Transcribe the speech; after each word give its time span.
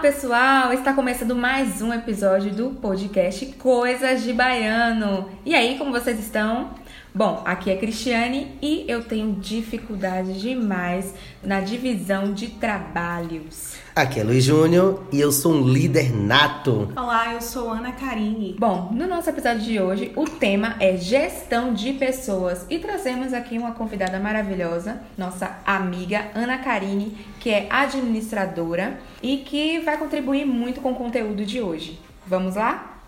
pessoal! 0.00 0.74
Está 0.74 0.92
começando 0.92 1.34
mais 1.34 1.80
um 1.80 1.90
episódio 1.92 2.52
do 2.52 2.70
podcast 2.70 3.46
Coisas 3.54 4.22
de 4.22 4.32
Baiano. 4.32 5.30
E 5.44 5.54
aí, 5.54 5.78
como 5.78 5.90
vocês 5.90 6.20
estão? 6.20 6.70
Bom, 7.16 7.40
aqui 7.46 7.70
é 7.70 7.76
Cristiane 7.78 8.58
e 8.60 8.84
eu 8.86 9.02
tenho 9.02 9.32
dificuldade 9.36 10.38
demais 10.38 11.14
na 11.42 11.62
divisão 11.62 12.34
de 12.34 12.48
trabalhos. 12.48 13.76
Aqui 13.94 14.20
é 14.20 14.22
Luiz 14.22 14.44
Júnior 14.44 15.02
e 15.10 15.18
eu 15.18 15.32
sou 15.32 15.54
um 15.54 15.66
líder 15.66 16.14
nato. 16.14 16.92
Olá, 16.94 17.32
eu 17.32 17.40
sou 17.40 17.70
Ana 17.70 17.92
Karine. 17.92 18.54
Bom, 18.58 18.90
no 18.92 19.06
nosso 19.06 19.30
episódio 19.30 19.62
de 19.62 19.80
hoje, 19.80 20.12
o 20.14 20.26
tema 20.26 20.76
é 20.78 20.98
gestão 20.98 21.72
de 21.72 21.94
pessoas 21.94 22.66
e 22.68 22.78
trazemos 22.78 23.32
aqui 23.32 23.56
uma 23.56 23.72
convidada 23.72 24.20
maravilhosa, 24.20 25.00
nossa 25.16 25.56
amiga 25.64 26.26
Ana 26.34 26.58
Karine, 26.58 27.16
que 27.40 27.48
é 27.48 27.66
administradora 27.70 29.00
e 29.22 29.38
que 29.38 29.80
vai 29.80 29.96
contribuir 29.96 30.44
muito 30.44 30.82
com 30.82 30.92
o 30.92 30.94
conteúdo 30.94 31.46
de 31.46 31.62
hoje. 31.62 31.98
Vamos 32.26 32.56
lá? 32.56 33.00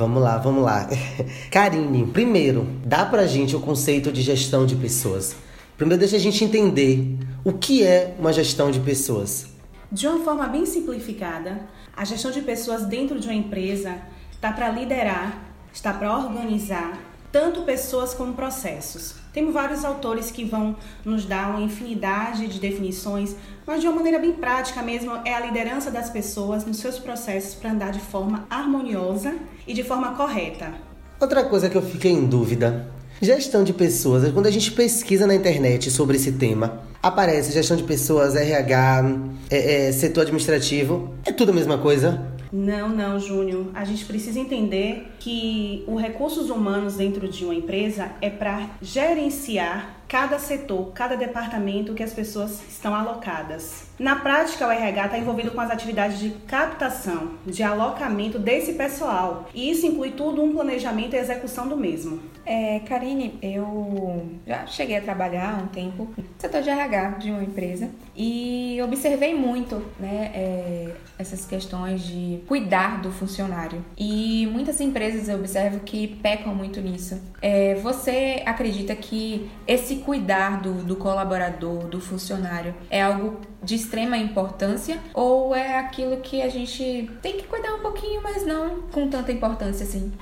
Vamos 0.00 0.22
lá, 0.22 0.38
vamos 0.38 0.64
lá. 0.64 0.88
Karine, 1.52 2.06
primeiro, 2.06 2.66
dá 2.82 3.04
pra 3.04 3.26
gente 3.26 3.54
o 3.54 3.60
conceito 3.60 4.10
de 4.10 4.22
gestão 4.22 4.64
de 4.64 4.74
pessoas. 4.74 5.36
Primeiro, 5.76 6.00
deixa 6.00 6.16
a 6.16 6.18
gente 6.18 6.42
entender 6.42 7.18
o 7.44 7.52
que 7.52 7.84
é 7.84 8.14
uma 8.18 8.32
gestão 8.32 8.70
de 8.70 8.80
pessoas. 8.80 9.48
De 9.92 10.06
uma 10.06 10.24
forma 10.24 10.46
bem 10.46 10.64
simplificada, 10.64 11.68
a 11.94 12.02
gestão 12.06 12.30
de 12.30 12.40
pessoas 12.40 12.86
dentro 12.86 13.20
de 13.20 13.26
uma 13.28 13.34
empresa 13.34 13.98
está 14.32 14.50
para 14.50 14.70
liderar, 14.70 15.38
está 15.70 15.92
para 15.92 16.16
organizar 16.16 16.98
tanto 17.30 17.62
pessoas 17.62 18.12
como 18.14 18.32
processos. 18.32 19.14
Temos 19.32 19.54
vários 19.54 19.84
autores 19.84 20.30
que 20.30 20.44
vão 20.44 20.74
nos 21.04 21.24
dar 21.24 21.50
uma 21.50 21.60
infinidade 21.60 22.48
de 22.48 22.58
definições, 22.58 23.36
mas 23.66 23.80
de 23.80 23.86
uma 23.86 23.96
maneira 23.96 24.18
bem 24.18 24.32
prática 24.32 24.82
mesmo, 24.82 25.12
é 25.24 25.34
a 25.34 25.40
liderança 25.40 25.90
das 25.90 26.10
pessoas 26.10 26.64
nos 26.64 26.78
seus 26.78 26.98
processos 26.98 27.54
para 27.54 27.70
andar 27.70 27.92
de 27.92 28.00
forma 28.00 28.46
harmoniosa 28.50 29.36
e 29.70 29.72
de 29.72 29.84
forma 29.84 30.16
correta. 30.16 30.74
Outra 31.20 31.44
coisa 31.44 31.70
que 31.70 31.76
eu 31.76 31.82
fiquei 31.82 32.10
em 32.10 32.26
dúvida: 32.26 32.90
gestão 33.22 33.62
de 33.62 33.72
pessoas. 33.72 34.30
Quando 34.32 34.46
a 34.46 34.50
gente 34.50 34.72
pesquisa 34.72 35.28
na 35.28 35.34
internet 35.34 35.90
sobre 35.92 36.16
esse 36.16 36.32
tema, 36.32 36.82
aparece 37.00 37.52
gestão 37.52 37.76
de 37.76 37.84
pessoas, 37.84 38.34
RH, 38.34 39.04
é, 39.48 39.88
é, 39.88 39.92
setor 39.92 40.22
administrativo. 40.22 41.14
É 41.24 41.30
tudo 41.30 41.52
a 41.52 41.54
mesma 41.54 41.78
coisa? 41.78 42.20
Não, 42.52 42.88
não, 42.88 43.20
Júnior. 43.20 43.66
A 43.74 43.84
gente 43.84 44.04
precisa 44.04 44.40
entender 44.40 45.12
que 45.20 45.84
os 45.86 46.02
recursos 46.02 46.50
humanos 46.50 46.96
dentro 46.96 47.28
de 47.28 47.44
uma 47.44 47.54
empresa 47.54 48.10
é 48.20 48.28
para 48.28 48.70
gerenciar 48.82 49.99
cada 50.10 50.40
setor, 50.40 50.90
cada 50.92 51.16
departamento 51.16 51.94
que 51.94 52.02
as 52.02 52.12
pessoas 52.12 52.60
estão 52.68 52.92
alocadas. 52.92 53.84
Na 53.96 54.16
prática, 54.16 54.66
o 54.66 54.70
RH 54.70 55.04
está 55.04 55.18
envolvido 55.18 55.52
com 55.52 55.60
as 55.60 55.70
atividades 55.70 56.18
de 56.18 56.30
captação, 56.48 57.34
de 57.46 57.62
alocamento 57.62 58.36
desse 58.36 58.72
pessoal, 58.72 59.48
e 59.54 59.70
isso 59.70 59.86
inclui 59.86 60.10
tudo 60.10 60.42
um 60.42 60.52
planejamento 60.52 61.14
e 61.14 61.18
execução 61.18 61.68
do 61.68 61.76
mesmo. 61.76 62.20
É, 62.44 62.80
Karine, 62.80 63.38
eu 63.40 64.26
já 64.44 64.66
cheguei 64.66 64.96
a 64.96 65.00
trabalhar 65.00 65.54
há 65.54 65.62
um 65.62 65.68
tempo 65.68 66.08
no 66.16 66.24
setor 66.38 66.62
de 66.62 66.70
RH 66.70 67.10
de 67.10 67.30
uma 67.30 67.44
empresa 67.44 67.90
e 68.16 68.80
observei 68.82 69.34
muito 69.34 69.76
né, 70.00 70.32
é, 70.34 70.94
essas 71.18 71.44
questões 71.44 72.02
de 72.02 72.40
cuidar 72.48 73.00
do 73.02 73.12
funcionário. 73.12 73.84
E 73.96 74.48
muitas 74.50 74.80
empresas 74.80 75.28
eu 75.28 75.36
observo 75.36 75.80
que 75.80 76.08
pecam 76.08 76.52
muito 76.54 76.80
nisso. 76.80 77.20
É, 77.40 77.74
você 77.76 78.42
acredita 78.44 78.96
que 78.96 79.48
esse 79.66 79.99
cuidar 80.00 80.60
do, 80.60 80.72
do 80.84 80.96
colaborador, 80.96 81.86
do 81.86 82.00
funcionário, 82.00 82.74
é 82.90 83.02
algo 83.02 83.40
de 83.62 83.74
extrema 83.74 84.16
importância 84.16 84.98
ou 85.14 85.54
é 85.54 85.78
aquilo 85.78 86.18
que 86.18 86.42
a 86.42 86.48
gente 86.48 87.10
tem 87.22 87.36
que 87.36 87.44
cuidar 87.44 87.74
um 87.74 87.80
pouquinho, 87.80 88.22
mas 88.22 88.46
não 88.46 88.82
com 88.82 89.08
tanta 89.08 89.32
importância 89.32 89.84
assim? 89.84 90.12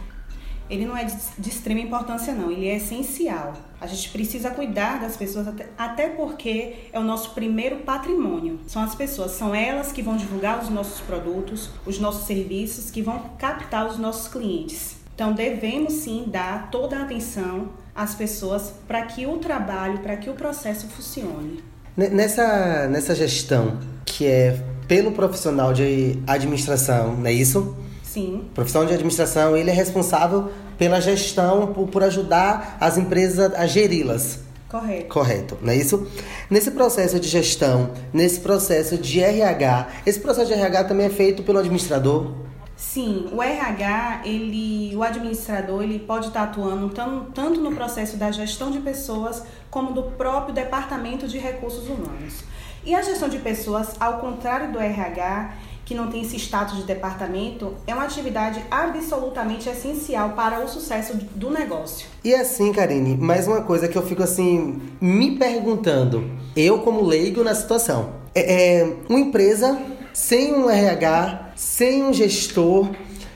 Ele 0.71 0.85
não 0.85 0.97
é 0.97 1.05
de, 1.05 1.17
de 1.39 1.49
extrema 1.49 1.81
importância, 1.81 2.35
não, 2.35 2.51
ele 2.51 2.69
é 2.69 2.77
essencial. 2.77 3.55
A 3.81 3.87
gente 3.87 4.11
precisa 4.11 4.51
cuidar 4.51 5.01
das 5.01 5.17
pessoas, 5.17 5.49
até, 5.49 5.67
até 5.79 6.09
porque 6.11 6.75
é 6.93 6.99
o 6.99 7.05
nosso 7.05 7.31
primeiro 7.31 7.77
patrimônio. 7.79 8.61
São 8.67 8.83
as 8.83 8.95
pessoas, 8.95 9.31
são 9.31 9.55
elas 9.55 9.93
que 9.93 10.03
vão 10.03 10.17
divulgar 10.17 10.63
os 10.63 10.69
nossos 10.69 11.01
produtos, 11.01 11.71
os 11.87 11.99
nossos 11.99 12.27
serviços, 12.27 12.91
que 12.91 13.01
vão 13.01 13.31
captar 13.39 13.87
os 13.87 13.99
nossos 13.99 14.29
clientes. 14.29 14.98
Então, 15.19 15.33
devemos 15.33 15.95
sim 15.95 16.27
dar 16.29 16.71
toda 16.71 16.97
a 16.97 17.03
atenção 17.03 17.71
às 17.93 18.15
pessoas 18.15 18.73
para 18.87 19.03
que 19.03 19.27
o 19.27 19.39
trabalho, 19.39 19.99
para 19.99 20.17
que 20.17 20.31
o 20.31 20.35
processo 20.35 20.87
funcione. 20.87 21.61
Nessa, 21.97 22.87
nessa 22.87 23.17
gestão 23.17 23.81
que 24.07 24.25
é 24.25 24.63
pelo 24.87 25.11
profissional 25.11 25.73
de 25.73 26.17
administração, 26.25 27.17
não 27.17 27.27
é 27.27 27.33
isso? 27.33 27.77
Sim. 28.05 28.45
O 28.51 28.55
profissional 28.55 28.87
de 28.87 28.95
administração, 28.95 29.57
ele 29.57 29.71
é 29.71 29.75
responsável 29.75 30.53
pela 30.79 31.01
gestão, 31.01 31.73
por, 31.73 31.89
por 31.89 32.05
ajudar 32.05 32.77
as 32.81 32.97
empresas 32.97 33.53
a 33.55 33.67
geri-las. 33.67 34.39
Correto. 34.69 35.09
Correto, 35.09 35.59
não 35.61 35.73
é 35.73 35.77
isso? 35.77 36.07
Nesse 36.49 36.71
processo 36.71 37.19
de 37.19 37.27
gestão, 37.27 37.91
nesse 38.13 38.39
processo 38.39 38.97
de 38.97 39.21
RH, 39.21 39.89
esse 40.07 40.21
processo 40.21 40.47
de 40.47 40.53
RH 40.53 40.85
também 40.85 41.07
é 41.07 41.11
feito 41.11 41.43
pelo 41.43 41.59
administrador? 41.59 42.47
Sim, 42.79 43.29
o 43.33 43.43
RH, 43.43 44.23
ele, 44.25 44.95
o 44.95 45.03
administrador, 45.03 45.83
ele 45.83 45.99
pode 45.99 46.29
estar 46.29 46.45
atuando 46.45 46.89
tanto 47.35 47.61
no 47.61 47.75
processo 47.75 48.17
da 48.17 48.31
gestão 48.31 48.71
de 48.71 48.79
pessoas 48.79 49.43
como 49.69 49.93
do 49.93 50.05
próprio 50.05 50.55
departamento 50.55 51.27
de 51.27 51.39
recursos 51.39 51.89
humanos. 51.89 52.45
E 52.85 52.95
a 52.95 53.03
gestão 53.03 53.29
de 53.29 53.39
pessoas, 53.39 53.97
ao 53.99 54.21
contrário 54.21 54.71
do 54.71 54.79
RH, 54.79 55.55
que 55.85 55.93
não 55.93 56.07
tem 56.07 56.23
esse 56.23 56.37
status 56.37 56.77
de 56.77 56.85
departamento, 56.85 57.75
é 57.85 57.93
uma 57.93 58.05
atividade 58.05 58.63
absolutamente 58.71 59.69
essencial 59.69 60.31
para 60.35 60.61
o 60.61 60.69
sucesso 60.69 61.17
do 61.35 61.51
negócio. 61.51 62.07
E 62.23 62.33
assim, 62.33 62.73
Karine, 62.73 63.17
mais 63.17 63.49
uma 63.49 63.63
coisa 63.63 63.89
que 63.89 63.99
eu 63.99 64.07
fico 64.07 64.23
assim 64.23 64.81
me 65.01 65.37
perguntando, 65.37 66.31
eu 66.55 66.79
como 66.79 67.03
leigo 67.03 67.43
na 67.43 67.57
situação, 67.57 68.13
é, 68.33 68.83
é 68.83 68.97
uma 69.09 69.19
empresa 69.19 69.77
sem 70.13 70.55
um 70.55 70.71
RH, 70.71 71.48
sem 71.59 72.05
um 72.05 72.13
gestor, 72.13 72.89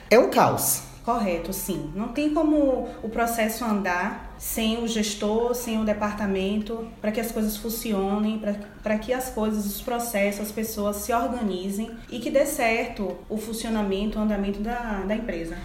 é 0.09 0.17
um 0.17 0.29
caos. 0.29 0.81
Correto, 1.03 1.51
sim. 1.51 1.91
Não 1.93 2.07
tem 2.07 2.33
como 2.33 2.87
o 3.03 3.09
processo 3.09 3.65
andar 3.65 4.33
sem 4.39 4.81
o 4.81 4.87
gestor, 4.87 5.53
sem 5.53 5.81
o 5.81 5.83
departamento, 5.83 6.87
para 7.01 7.11
que 7.11 7.19
as 7.19 7.33
coisas 7.33 7.57
funcionem, 7.57 8.41
para 8.81 8.97
que 8.97 9.11
as 9.11 9.29
coisas, 9.29 9.65
os 9.65 9.81
processos, 9.81 10.39
as 10.39 10.51
pessoas 10.53 10.95
se 10.95 11.11
organizem 11.11 11.91
e 12.09 12.19
que 12.19 12.31
dê 12.31 12.45
certo 12.45 13.17
o 13.27 13.37
funcionamento, 13.37 14.17
o 14.17 14.21
andamento 14.21 14.61
da, 14.61 15.03
da 15.05 15.13
empresa. 15.13 15.57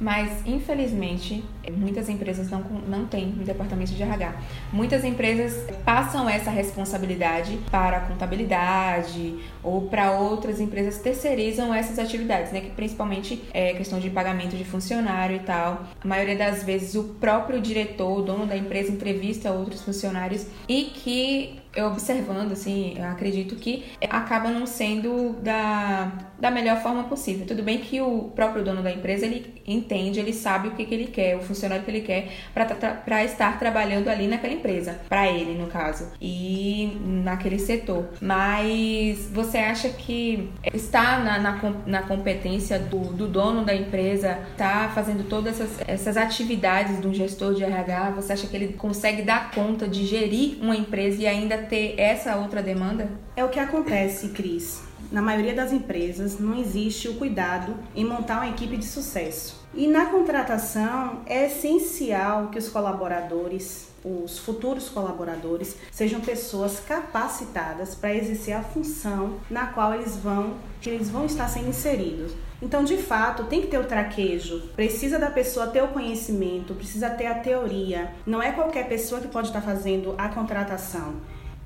Mas, 0.00 0.44
infelizmente, 0.44 1.44
muitas 1.72 2.08
empresas 2.08 2.50
não, 2.50 2.60
não 2.88 3.06
têm 3.06 3.28
um 3.28 3.44
departamento 3.44 3.92
de 3.92 4.02
RH. 4.02 4.34
Muitas 4.72 5.04
empresas 5.04 5.66
passam 5.84 6.28
essa 6.28 6.50
responsabilidade 6.50 7.58
para 7.70 7.98
a 7.98 8.00
contabilidade 8.00 9.36
ou 9.62 9.82
para 9.82 10.12
outras 10.12 10.60
empresas 10.60 10.98
terceirizam 10.98 11.72
essas 11.72 11.98
atividades, 11.98 12.52
né? 12.52 12.60
Que 12.60 12.70
principalmente 12.70 13.42
é 13.52 13.72
questão 13.74 14.00
de 14.00 14.10
pagamento 14.10 14.56
de 14.56 14.64
funcionário 14.64 15.36
e 15.36 15.40
tal. 15.40 15.84
A 16.02 16.06
maioria 16.06 16.36
das 16.36 16.62
vezes 16.64 16.94
o 16.94 17.04
próprio 17.04 17.60
diretor, 17.60 18.18
o 18.18 18.22
dono 18.22 18.46
da 18.46 18.56
empresa, 18.56 18.90
entrevista 18.90 19.52
outros 19.52 19.82
funcionários 19.82 20.46
e 20.68 20.84
que 20.84 21.63
eu 21.74 21.86
observando, 21.86 22.52
assim, 22.52 22.94
eu 22.96 23.04
acredito 23.04 23.56
que 23.56 23.84
acaba 24.08 24.48
não 24.48 24.66
sendo 24.66 25.34
da, 25.42 26.12
da 26.38 26.50
melhor 26.50 26.80
forma 26.82 27.04
possível. 27.04 27.46
Tudo 27.46 27.62
bem 27.62 27.78
que 27.78 28.00
o 28.00 28.30
próprio 28.34 28.62
dono 28.62 28.82
da 28.82 28.90
empresa, 28.90 29.26
ele 29.26 29.62
entende, 29.66 30.20
ele 30.20 30.32
sabe 30.32 30.68
o 30.68 30.70
que, 30.72 30.84
que 30.84 30.94
ele 30.94 31.06
quer, 31.06 31.36
o 31.36 31.40
funcionário 31.40 31.84
que 31.84 31.90
ele 31.90 32.02
quer 32.02 32.28
para 32.52 33.24
estar 33.24 33.58
trabalhando 33.58 34.08
ali 34.08 34.26
naquela 34.26 34.52
empresa, 34.52 35.00
para 35.08 35.26
ele, 35.30 35.54
no 35.58 35.66
caso, 35.66 36.12
e 36.20 36.96
naquele 37.02 37.58
setor. 37.58 38.08
Mas 38.20 39.28
você 39.32 39.58
acha 39.58 39.88
que 39.88 40.50
está 40.72 41.18
na, 41.18 41.38
na, 41.38 41.60
na 41.86 42.02
competência 42.02 42.78
do, 42.78 43.00
do 43.12 43.26
dono 43.26 43.64
da 43.64 43.74
empresa, 43.74 44.38
está 44.52 44.90
fazendo 44.94 45.28
todas 45.28 45.60
essas, 45.60 45.88
essas 45.88 46.16
atividades 46.16 47.00
de 47.00 47.08
um 47.08 47.14
gestor 47.14 47.54
de 47.54 47.64
RH, 47.64 48.10
você 48.10 48.32
acha 48.32 48.46
que 48.46 48.56
ele 48.56 48.74
consegue 48.74 49.22
dar 49.22 49.50
conta 49.50 49.88
de 49.88 50.06
gerir 50.06 50.58
uma 50.60 50.76
empresa 50.76 51.22
e 51.22 51.26
ainda 51.26 51.63
ter 51.64 51.94
essa 51.98 52.36
outra 52.36 52.62
demanda? 52.62 53.10
É 53.36 53.44
o 53.44 53.48
que 53.48 53.58
acontece, 53.58 54.28
Cris. 54.28 54.82
na 55.10 55.22
maioria 55.22 55.54
das 55.54 55.72
empresas, 55.72 56.38
não 56.40 56.58
existe 56.58 57.08
o 57.08 57.14
cuidado 57.14 57.76
em 57.94 58.04
montar 58.04 58.38
uma 58.38 58.48
equipe 58.48 58.76
de 58.76 58.84
sucesso. 58.84 59.64
E 59.72 59.86
na 59.86 60.06
contratação 60.06 61.20
é 61.26 61.46
essencial 61.46 62.48
que 62.48 62.58
os 62.58 62.68
colaboradores, 62.68 63.88
os 64.04 64.38
futuros 64.38 64.88
colaboradores, 64.88 65.76
sejam 65.90 66.20
pessoas 66.20 66.80
capacitadas 66.80 67.94
para 67.94 68.14
exercer 68.14 68.54
a 68.54 68.62
função 68.62 69.40
na 69.50 69.66
qual 69.66 69.94
eles 69.94 70.16
vão, 70.16 70.54
que 70.80 70.90
eles 70.90 71.10
vão 71.10 71.26
estar 71.26 71.48
sendo 71.48 71.68
inseridos. 71.68 72.32
Então, 72.62 72.82
de 72.82 72.96
fato, 72.96 73.44
tem 73.44 73.60
que 73.60 73.66
ter 73.66 73.78
o 73.78 73.84
traquejo. 73.84 74.70
Precisa 74.74 75.18
da 75.18 75.30
pessoa 75.30 75.66
ter 75.66 75.82
o 75.82 75.88
conhecimento, 75.88 76.74
precisa 76.74 77.10
ter 77.10 77.26
a 77.26 77.34
teoria. 77.34 78.12
Não 78.26 78.42
é 78.42 78.52
qualquer 78.52 78.88
pessoa 78.88 79.20
que 79.20 79.28
pode 79.28 79.48
estar 79.48 79.60
fazendo 79.60 80.14
a 80.16 80.28
contratação. 80.28 81.14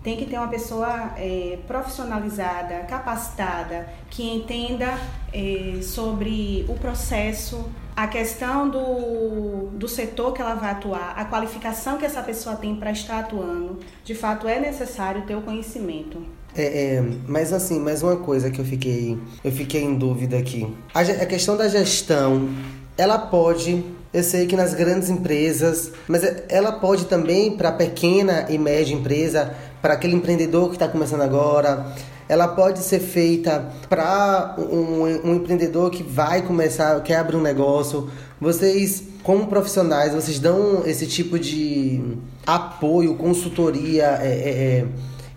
Tem 0.03 0.17
que 0.17 0.27
ter 0.27 0.39
uma 0.39 0.49
pessoa 0.49 1.13
é, 1.17 1.59
profissionalizada, 1.67 2.81
capacitada, 2.89 3.89
que 4.09 4.23
entenda 4.23 4.99
é, 5.33 5.81
sobre 5.83 6.65
o 6.69 6.75
processo, 6.75 7.69
a 7.97 8.07
questão 8.07 8.69
do, 8.71 9.71
do 9.73 9.89
setor 9.89 10.33
que 10.33 10.41
ela 10.41 10.55
vai 10.55 10.71
atuar, 10.71 11.15
a 11.17 11.25
qualificação 11.25 11.99
que 11.99 12.07
essa 12.07 12.23
pessoa 12.23 12.55
tem 12.55 12.77
para 12.77 12.93
estar 12.93 13.19
atuando. 13.19 13.81
De 14.05 14.15
fato, 14.15 14.47
é 14.47 14.61
necessário 14.61 15.23
ter 15.23 15.35
o 15.35 15.43
conhecimento. 15.43 16.23
É, 16.55 16.95
é, 16.97 17.05
mas 17.27 17.53
assim, 17.53 17.81
mais 17.81 18.03
uma 18.03 18.17
coisa 18.17 18.51
que 18.51 18.61
eu 18.61 18.65
fiquei, 18.65 19.19
eu 19.43 19.51
fiquei 19.53 19.83
em 19.83 19.97
dúvida 19.97 20.39
aqui. 20.39 20.73
A, 20.95 21.01
a 21.01 21.27
questão 21.27 21.57
da 21.57 21.69
gestão, 21.69 22.49
ela 22.97 23.19
pode 23.19 23.85
eu 24.13 24.23
sei 24.23 24.47
que 24.47 24.57
nas 24.57 24.73
grandes 24.73 25.11
empresas, 25.11 25.93
mas 26.07 26.23
ela 26.49 26.73
pode 26.73 27.05
também 27.05 27.57
para 27.57 27.71
pequena 27.73 28.47
e 28.49 28.57
média 28.57 28.95
empresa, 28.95 29.55
para 29.81 29.95
aquele 29.95 30.15
empreendedor 30.15 30.69
que 30.69 30.77
está 30.77 30.89
começando 30.89 31.23
agora. 31.23 31.87
Ela 32.29 32.49
pode 32.49 32.81
ser 32.81 33.01
feita 33.01 33.71
para 33.89 34.55
um, 34.59 35.05
um, 35.25 35.35
empreendedor 35.37 35.91
que 35.91 36.03
vai 36.03 36.43
começar, 36.43 37.01
quer 37.03 37.17
abrir 37.17 37.37
um 37.37 37.43
negócio. 37.43 38.11
Vocês, 38.39 39.03
como 39.23 39.47
profissionais, 39.47 40.13
vocês 40.13 40.39
dão 40.39 40.83
esse 40.85 41.07
tipo 41.07 41.39
de 41.39 42.03
apoio, 42.47 43.15
consultoria, 43.15 44.19
é, 44.21 44.29
é, 44.29 44.51
é 44.51 44.87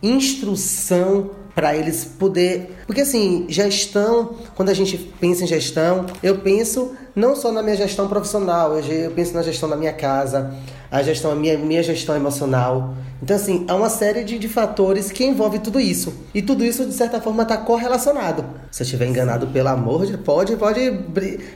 instrução 0.04 1.32
para 1.56 1.76
eles 1.76 2.06
poder, 2.06 2.78
porque 2.88 3.02
assim, 3.02 3.46
gestão, 3.50 4.36
quando 4.56 4.70
a 4.70 4.74
gente 4.74 4.98
pensa 5.20 5.44
em 5.44 5.48
gestão, 5.48 6.06
eu 6.24 6.40
penso 6.40 6.94
não 7.16 7.36
só 7.36 7.52
na 7.52 7.62
minha 7.62 7.76
gestão 7.76 8.08
profissional, 8.08 8.78
eu 8.80 9.12
penso 9.12 9.34
na 9.34 9.42
gestão 9.42 9.70
da 9.70 9.76
minha 9.76 9.94
casa, 9.94 10.54
a 10.92 11.02
gestão, 11.02 11.32
a 11.32 11.36
minha, 11.36 11.58
minha 11.58 11.82
gestão 11.82 12.16
emocional. 12.16 12.94
Então, 13.24 13.36
assim, 13.36 13.66
há 13.68 13.76
uma 13.76 13.90
série 13.90 14.24
de, 14.26 14.38
de 14.38 14.50
fatores 14.50 15.10
que 15.10 15.24
envolve 15.24 15.60
tudo 15.60 15.80
isso. 15.80 16.14
E 16.34 16.42
tudo 16.42 16.66
isso, 16.66 16.86
de 16.86 16.94
certa 16.94 17.22
forma, 17.22 17.44
está 17.44 17.56
correlacionado. 17.56 18.44
Se 18.70 18.82
eu 18.82 18.86
estiver 18.86 19.08
enganado, 19.08 19.48
pelo 19.48 19.70
amor 19.70 20.06
de 20.06 20.18
pode, 20.18 20.56
pode, 20.58 20.92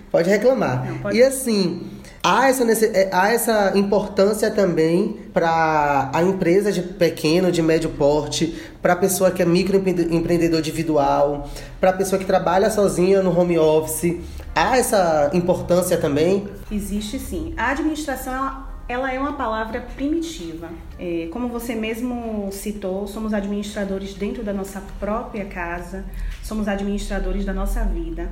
pode 0.09 0.29
reclamar. 0.29 0.85
Não, 0.85 0.99
pode... 0.99 1.17
E 1.17 1.23
assim, 1.23 1.81
há 2.23 2.47
essa, 2.47 2.63
é, 2.63 3.09
há 3.11 3.33
essa 3.33 3.73
importância 3.75 4.49
também 4.49 5.17
para 5.33 6.09
a 6.13 6.23
empresa 6.23 6.71
de 6.71 6.81
pequeno, 6.81 7.51
de 7.51 7.61
médio 7.61 7.89
porte, 7.89 8.55
para 8.81 8.93
a 8.93 8.95
pessoa 8.95 9.31
que 9.31 9.41
é 9.41 9.45
microempreendedor 9.45 10.59
individual, 10.59 11.49
para 11.81 11.89
a 11.89 11.93
pessoa 11.93 12.17
que 12.17 12.25
trabalha 12.25 12.69
sozinha 12.69 13.21
no 13.21 13.37
home 13.37 13.57
office. 13.59 14.17
Há 14.55 14.77
essa 14.77 15.31
importância 15.33 15.97
também? 15.97 16.47
Existe 16.71 17.19
sim. 17.19 17.53
A 17.57 17.71
administração 17.71 18.74
ela 18.87 19.11
é 19.11 19.19
uma 19.19 19.33
palavra 19.33 19.81
primitiva. 19.81 20.69
É, 20.99 21.27
como 21.31 21.47
você 21.47 21.73
mesmo 21.73 22.49
citou, 22.51 23.07
somos 23.07 23.33
administradores 23.33 24.13
dentro 24.13 24.43
da 24.43 24.53
nossa 24.53 24.81
própria 24.99 25.45
casa, 25.45 26.05
somos 26.43 26.67
administradores 26.67 27.45
da 27.45 27.53
nossa 27.53 27.83
vida. 27.83 28.29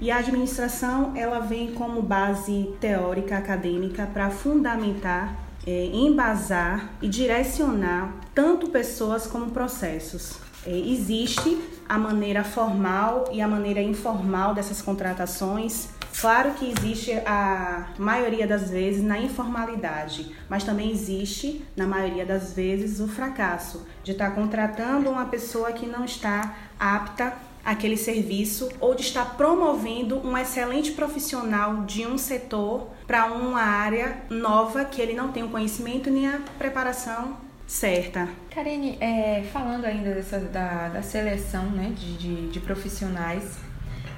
E 0.00 0.10
a 0.10 0.18
administração 0.18 1.12
ela 1.16 1.38
vem 1.38 1.72
como 1.72 2.02
base 2.02 2.74
teórica 2.80 3.38
acadêmica 3.38 4.06
para 4.06 4.28
fundamentar, 4.30 5.36
é, 5.66 5.86
embasar 5.86 6.90
e 7.00 7.08
direcionar 7.08 8.12
tanto 8.34 8.68
pessoas 8.70 9.26
como 9.26 9.50
processos. 9.50 10.38
É, 10.66 10.76
existe 10.76 11.56
a 11.88 11.98
maneira 11.98 12.42
formal 12.42 13.26
e 13.32 13.40
a 13.40 13.46
maneira 13.46 13.80
informal 13.80 14.54
dessas 14.54 14.82
contratações. 14.82 15.88
Claro 16.20 16.52
que 16.52 16.70
existe 16.70 17.12
a 17.26 17.88
maioria 17.98 18.46
das 18.46 18.70
vezes 18.70 19.02
na 19.02 19.18
informalidade, 19.18 20.34
mas 20.48 20.64
também 20.64 20.90
existe, 20.90 21.64
na 21.76 21.86
maioria 21.86 22.24
das 22.24 22.52
vezes, 22.52 23.00
o 23.00 23.08
fracasso 23.08 23.86
de 24.02 24.12
estar 24.12 24.30
contratando 24.30 25.10
uma 25.10 25.26
pessoa 25.26 25.72
que 25.72 25.86
não 25.86 26.04
está 26.04 26.56
apta 26.78 27.34
aquele 27.64 27.96
serviço 27.96 28.68
ou 28.78 28.94
de 28.94 29.02
estar 29.02 29.36
promovendo 29.36 30.18
um 30.26 30.36
excelente 30.36 30.92
profissional 30.92 31.82
de 31.84 32.06
um 32.06 32.18
setor 32.18 32.88
para 33.06 33.26
uma 33.32 33.62
área 33.62 34.18
nova 34.28 34.84
que 34.84 35.00
ele 35.00 35.14
não 35.14 35.32
tem 35.32 35.42
o 35.42 35.48
conhecimento 35.48 36.10
nem 36.10 36.28
a 36.28 36.40
preparação 36.58 37.36
certa. 37.66 38.28
Karine, 38.50 38.98
é, 39.00 39.42
falando 39.52 39.86
ainda 39.86 40.14
dessa, 40.14 40.38
da, 40.38 40.88
da 40.88 41.02
seleção 41.02 41.64
né, 41.70 41.92
de, 41.96 42.16
de, 42.16 42.48
de 42.48 42.60
profissionais, 42.60 43.56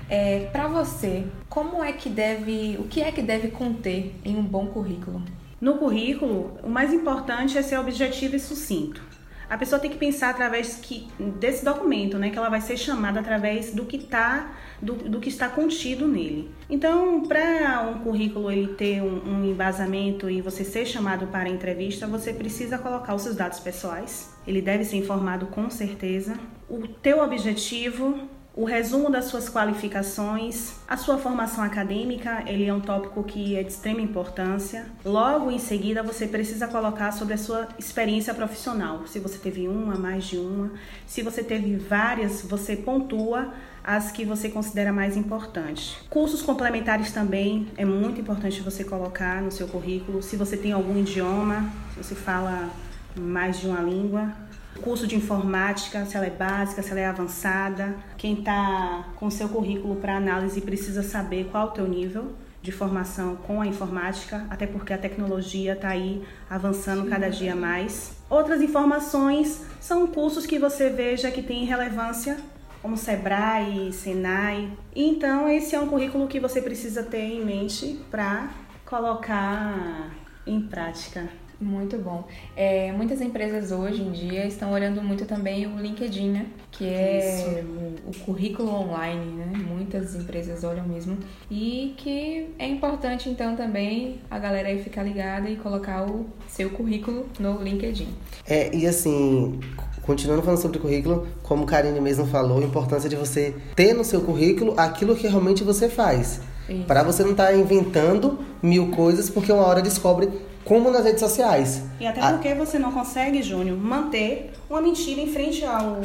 é, 0.08 0.48
para 0.52 0.68
você, 0.68 1.24
como 1.48 1.82
é 1.82 1.92
que 1.92 2.08
deve, 2.08 2.76
o 2.78 2.84
que 2.84 3.00
é 3.00 3.10
que 3.10 3.22
deve 3.22 3.48
conter 3.48 4.14
em 4.24 4.36
um 4.36 4.42
bom 4.42 4.66
currículo? 4.66 5.22
No 5.60 5.78
currículo, 5.78 6.58
o 6.62 6.68
mais 6.68 6.92
importante 6.92 7.56
é 7.56 7.62
ser 7.62 7.78
objetivo 7.78 8.36
e 8.36 8.40
sucinto 8.40 9.02
a 9.48 9.56
pessoa 9.56 9.78
tem 9.78 9.90
que 9.90 9.96
pensar 9.96 10.30
através 10.30 10.76
que, 10.76 11.08
desse 11.38 11.64
documento, 11.64 12.18
né, 12.18 12.30
que 12.30 12.38
ela 12.38 12.48
vai 12.48 12.60
ser 12.60 12.76
chamada 12.76 13.20
através 13.20 13.72
do 13.72 13.84
que 13.84 13.98
tá, 13.98 14.52
do, 14.82 14.94
do 14.94 15.20
que 15.20 15.28
está 15.28 15.48
contido 15.48 16.08
nele. 16.08 16.50
Então, 16.68 17.22
para 17.22 17.88
um 17.88 18.00
currículo 18.00 18.50
ele 18.50 18.74
ter 18.74 19.02
um, 19.02 19.22
um 19.24 19.44
embasamento 19.44 20.28
e 20.28 20.40
você 20.40 20.64
ser 20.64 20.84
chamado 20.84 21.28
para 21.28 21.48
entrevista, 21.48 22.06
você 22.06 22.32
precisa 22.32 22.76
colocar 22.76 23.14
os 23.14 23.22
seus 23.22 23.36
dados 23.36 23.60
pessoais. 23.60 24.34
Ele 24.46 24.60
deve 24.60 24.84
ser 24.84 24.96
informado 24.96 25.46
com 25.46 25.70
certeza. 25.70 26.36
O 26.68 26.88
teu 26.88 27.22
objetivo, 27.22 28.28
o 28.56 28.64
resumo 28.64 29.10
das 29.10 29.26
suas 29.26 29.50
qualificações, 29.50 30.76
a 30.88 30.96
sua 30.96 31.18
formação 31.18 31.62
acadêmica, 31.62 32.42
ele 32.46 32.64
é 32.64 32.72
um 32.72 32.80
tópico 32.80 33.22
que 33.22 33.54
é 33.54 33.62
de 33.62 33.70
extrema 33.70 34.00
importância. 34.00 34.86
Logo 35.04 35.50
em 35.50 35.58
seguida, 35.58 36.02
você 36.02 36.26
precisa 36.26 36.66
colocar 36.66 37.12
sobre 37.12 37.34
a 37.34 37.38
sua 37.38 37.68
experiência 37.78 38.32
profissional. 38.32 39.06
Se 39.06 39.20
você 39.20 39.36
teve 39.36 39.68
uma, 39.68 39.96
mais 39.96 40.24
de 40.24 40.38
uma, 40.38 40.72
se 41.06 41.20
você 41.20 41.44
teve 41.44 41.76
várias, 41.76 42.40
você 42.40 42.74
pontua 42.74 43.52
as 43.84 44.10
que 44.10 44.24
você 44.24 44.48
considera 44.48 44.90
mais 44.90 45.18
importantes. 45.18 45.98
Cursos 46.08 46.40
complementares 46.40 47.12
também 47.12 47.68
é 47.76 47.84
muito 47.84 48.22
importante 48.22 48.62
você 48.62 48.82
colocar 48.82 49.42
no 49.42 49.52
seu 49.52 49.68
currículo. 49.68 50.22
Se 50.22 50.34
você 50.34 50.56
tem 50.56 50.72
algum 50.72 50.98
idioma, 50.98 51.70
se 51.92 52.02
você 52.02 52.14
fala 52.14 52.70
mais 53.14 53.60
de 53.60 53.66
uma 53.66 53.82
língua, 53.82 54.32
curso 54.76 55.06
de 55.06 55.17
informática, 55.17 56.05
se 56.05 56.17
ela 56.17 56.26
é 56.26 56.31
básica, 56.31 56.82
se 56.82 56.90
ela 56.90 57.00
é 57.00 57.06
avançada. 57.06 57.94
Quem 58.17 58.34
está 58.38 59.06
com 59.17 59.31
seu 59.31 59.49
currículo 59.49 59.96
para 59.96 60.17
análise 60.17 60.61
precisa 60.61 61.02
saber 61.02 61.49
qual 61.50 61.69
é 61.69 61.70
o 61.70 61.73
teu 61.73 61.88
nível 61.88 62.34
de 62.67 62.73
formação 62.73 63.37
com 63.37 63.61
a 63.61 63.67
informática, 63.67 64.44
até 64.50 64.67
porque 64.67 64.93
a 64.93 64.99
tecnologia 64.99 65.75
está 65.75 65.90
aí 65.90 66.25
avançando 66.50 67.05
Sim. 67.05 67.11
cada 67.11 67.28
dia 67.28 67.55
mais. 67.55 68.17
Outras 68.28 68.61
informações 68.61 69.64
são 69.80 70.04
cursos 70.09 70.47
que 70.47 70.59
você 70.59 70.90
veja 70.90 71.30
que 71.30 71.42
tem 71.42 71.64
relevância, 71.64 72.37
como 72.83 72.97
Sebrae, 72.97 73.92
Senai. 73.92 74.68
Então, 74.95 75.49
esse 75.49 75.76
é 75.76 75.80
um 75.80 75.87
currículo 75.87 76.26
que 76.26 76.40
você 76.40 76.61
precisa 76.61 77.04
ter 77.04 77.23
em 77.23 77.45
mente 77.45 78.00
para 78.11 78.50
colocar 78.85 80.11
em 80.45 80.61
prática. 80.61 81.28
Muito 81.60 81.96
bom. 81.96 82.25
É, 82.54 82.92
muitas 82.92 83.20
empresas 83.22 83.72
hoje 83.72 84.02
em 84.02 84.12
dia 84.12 84.46
estão 84.46 84.72
olhando 84.72 85.02
muito 85.02 85.25
também 85.25 85.66
o 85.66 85.78
LinkedIn, 85.78 86.30
né? 86.30 86.46
Que 86.70 86.86
é 86.86 87.64
o, 87.64 88.10
o, 88.10 88.18
currículo 88.25 88.70
online, 88.70 89.25
né? 89.32 89.52
Muitas 89.66 90.14
empresas 90.14 90.64
olham 90.64 90.86
mesmo. 90.86 91.16
E 91.50 91.94
que 91.96 92.54
é 92.58 92.68
importante, 92.68 93.30
então, 93.30 93.56
também 93.56 94.20
a 94.30 94.38
galera 94.38 94.68
aí 94.68 94.82
ficar 94.82 95.02
ligada 95.02 95.48
e 95.48 95.56
colocar 95.56 96.04
o 96.04 96.26
seu 96.46 96.68
currículo 96.68 97.26
no 97.38 97.62
LinkedIn. 97.62 98.08
É, 98.46 98.75
e 98.76 98.86
assim, 98.86 99.58
continuando 100.02 100.42
falando 100.42 100.60
sobre 100.60 100.78
currículo, 100.78 101.26
como 101.42 101.64
Karine 101.64 102.00
mesmo 102.00 102.26
falou, 102.26 102.58
a 102.58 102.64
importância 102.64 103.08
de 103.08 103.16
você 103.16 103.54
ter 103.75 103.94
no 103.94 104.04
seu 104.04 104.20
currículo 104.20 104.75
aquilo 104.76 105.16
que 105.16 105.26
realmente 105.26 105.64
você 105.64 105.88
faz. 105.88 106.40
Para 106.86 107.04
você 107.04 107.22
não 107.22 107.30
estar 107.30 107.46
tá 107.46 107.54
inventando 107.54 108.40
mil 108.60 108.90
coisas, 108.90 109.30
porque 109.30 109.52
uma 109.52 109.64
hora 109.64 109.80
descobre 109.80 110.28
como 110.66 110.90
nas 110.90 111.04
redes 111.04 111.20
sociais. 111.20 111.82
E 112.00 112.06
até 112.06 112.20
porque 112.32 112.49
a... 112.49 112.54
você 112.54 112.78
não 112.78 112.92
consegue, 112.92 113.42
Júnior, 113.42 113.78
manter 113.78 114.52
uma 114.68 114.82
mentira 114.82 115.20
em 115.20 115.32
frente 115.32 115.64
ao 115.64 116.00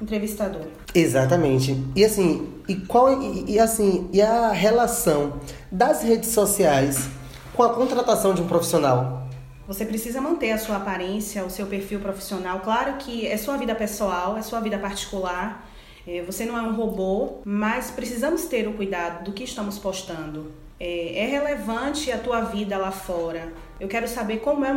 entrevistador. 0.00 0.66
Exatamente. 0.94 1.82
E 1.96 2.04
assim, 2.04 2.52
e 2.68 2.76
qual 2.76 3.20
e, 3.22 3.52
e 3.52 3.58
assim, 3.58 4.08
e 4.12 4.20
a 4.20 4.52
relação 4.52 5.40
das 5.70 6.02
redes 6.02 6.30
sociais 6.30 7.08
com 7.54 7.62
a 7.62 7.72
contratação 7.72 8.34
de 8.34 8.42
um 8.42 8.46
profissional? 8.46 9.26
Você 9.66 9.86
precisa 9.86 10.20
manter 10.20 10.50
a 10.50 10.58
sua 10.58 10.76
aparência, 10.76 11.44
o 11.44 11.50
seu 11.50 11.66
perfil 11.66 12.00
profissional. 12.00 12.60
Claro 12.60 12.94
que 12.98 13.26
é 13.26 13.36
sua 13.38 13.56
vida 13.56 13.74
pessoal, 13.74 14.36
é 14.36 14.42
sua 14.42 14.60
vida 14.60 14.78
particular. 14.78 15.66
É, 16.06 16.20
você 16.22 16.44
não 16.44 16.58
é 16.58 16.62
um 16.62 16.74
robô, 16.74 17.38
mas 17.44 17.90
precisamos 17.90 18.44
ter 18.44 18.66
o 18.68 18.74
cuidado 18.74 19.24
do 19.24 19.32
que 19.32 19.44
estamos 19.44 19.78
postando. 19.78 20.50
É, 20.84 21.22
é 21.22 21.26
relevante 21.26 22.10
a 22.10 22.18
tua 22.18 22.40
vida 22.40 22.76
lá 22.76 22.90
fora. 22.90 23.52
Eu 23.78 23.86
quero 23.86 24.08
saber 24.08 24.38
como 24.38 24.64
é, 24.64 24.74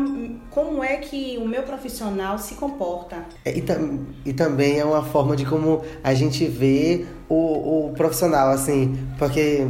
como 0.51 0.83
é 0.83 0.97
que 0.97 1.35
o 1.39 1.47
meu 1.47 1.63
profissional 1.63 2.37
se 2.37 2.53
comporta. 2.53 3.25
É, 3.43 3.57
e, 3.57 3.61
tam, 3.63 4.05
e 4.23 4.31
também 4.31 4.77
é 4.77 4.85
uma 4.85 5.01
forma 5.01 5.35
de 5.35 5.47
como 5.47 5.81
a 6.03 6.13
gente 6.13 6.45
vê 6.45 7.07
o, 7.27 7.87
o 7.87 7.93
profissional, 7.93 8.49
assim, 8.49 8.95
porque 9.17 9.67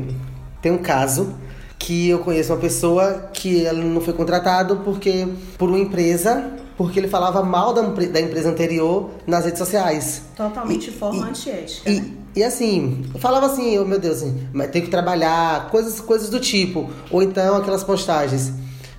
tem 0.62 0.74
um 0.74 0.78
caso 0.78 1.34
que 1.80 2.10
eu 2.10 2.20
conheço 2.20 2.52
uma 2.52 2.60
pessoa 2.60 3.30
que 3.32 3.66
ela 3.66 3.80
não 3.80 4.02
foi 4.02 4.14
contratado 4.14 4.82
porque 4.84 5.26
por 5.58 5.70
uma 5.70 5.80
empresa 5.80 6.52
porque 6.76 7.00
ele 7.00 7.08
falava 7.08 7.42
mal 7.42 7.74
da, 7.74 7.82
da 7.82 8.20
empresa 8.20 8.50
anterior 8.50 9.10
nas 9.26 9.46
redes 9.46 9.60
sociais. 9.60 10.24
Totalmente 10.36 10.90
e, 10.90 10.94
forma 10.94 11.28
antiética. 11.28 11.90
E, 11.90 12.02
né? 12.02 12.25
E 12.36 12.44
assim, 12.44 13.06
falava 13.20 13.46
assim, 13.46 13.78
oh 13.80 13.86
meu 13.86 13.98
Deus, 13.98 14.18
assim, 14.18 14.48
tem 14.72 14.82
que 14.82 14.90
trabalhar, 14.90 15.70
coisas, 15.70 16.02
coisas 16.02 16.30
do 16.30 16.40
tipo. 16.40 16.90
Ou 17.10 17.24
então 17.24 17.56
aquelas 17.56 17.84
postagens. 17.84 18.52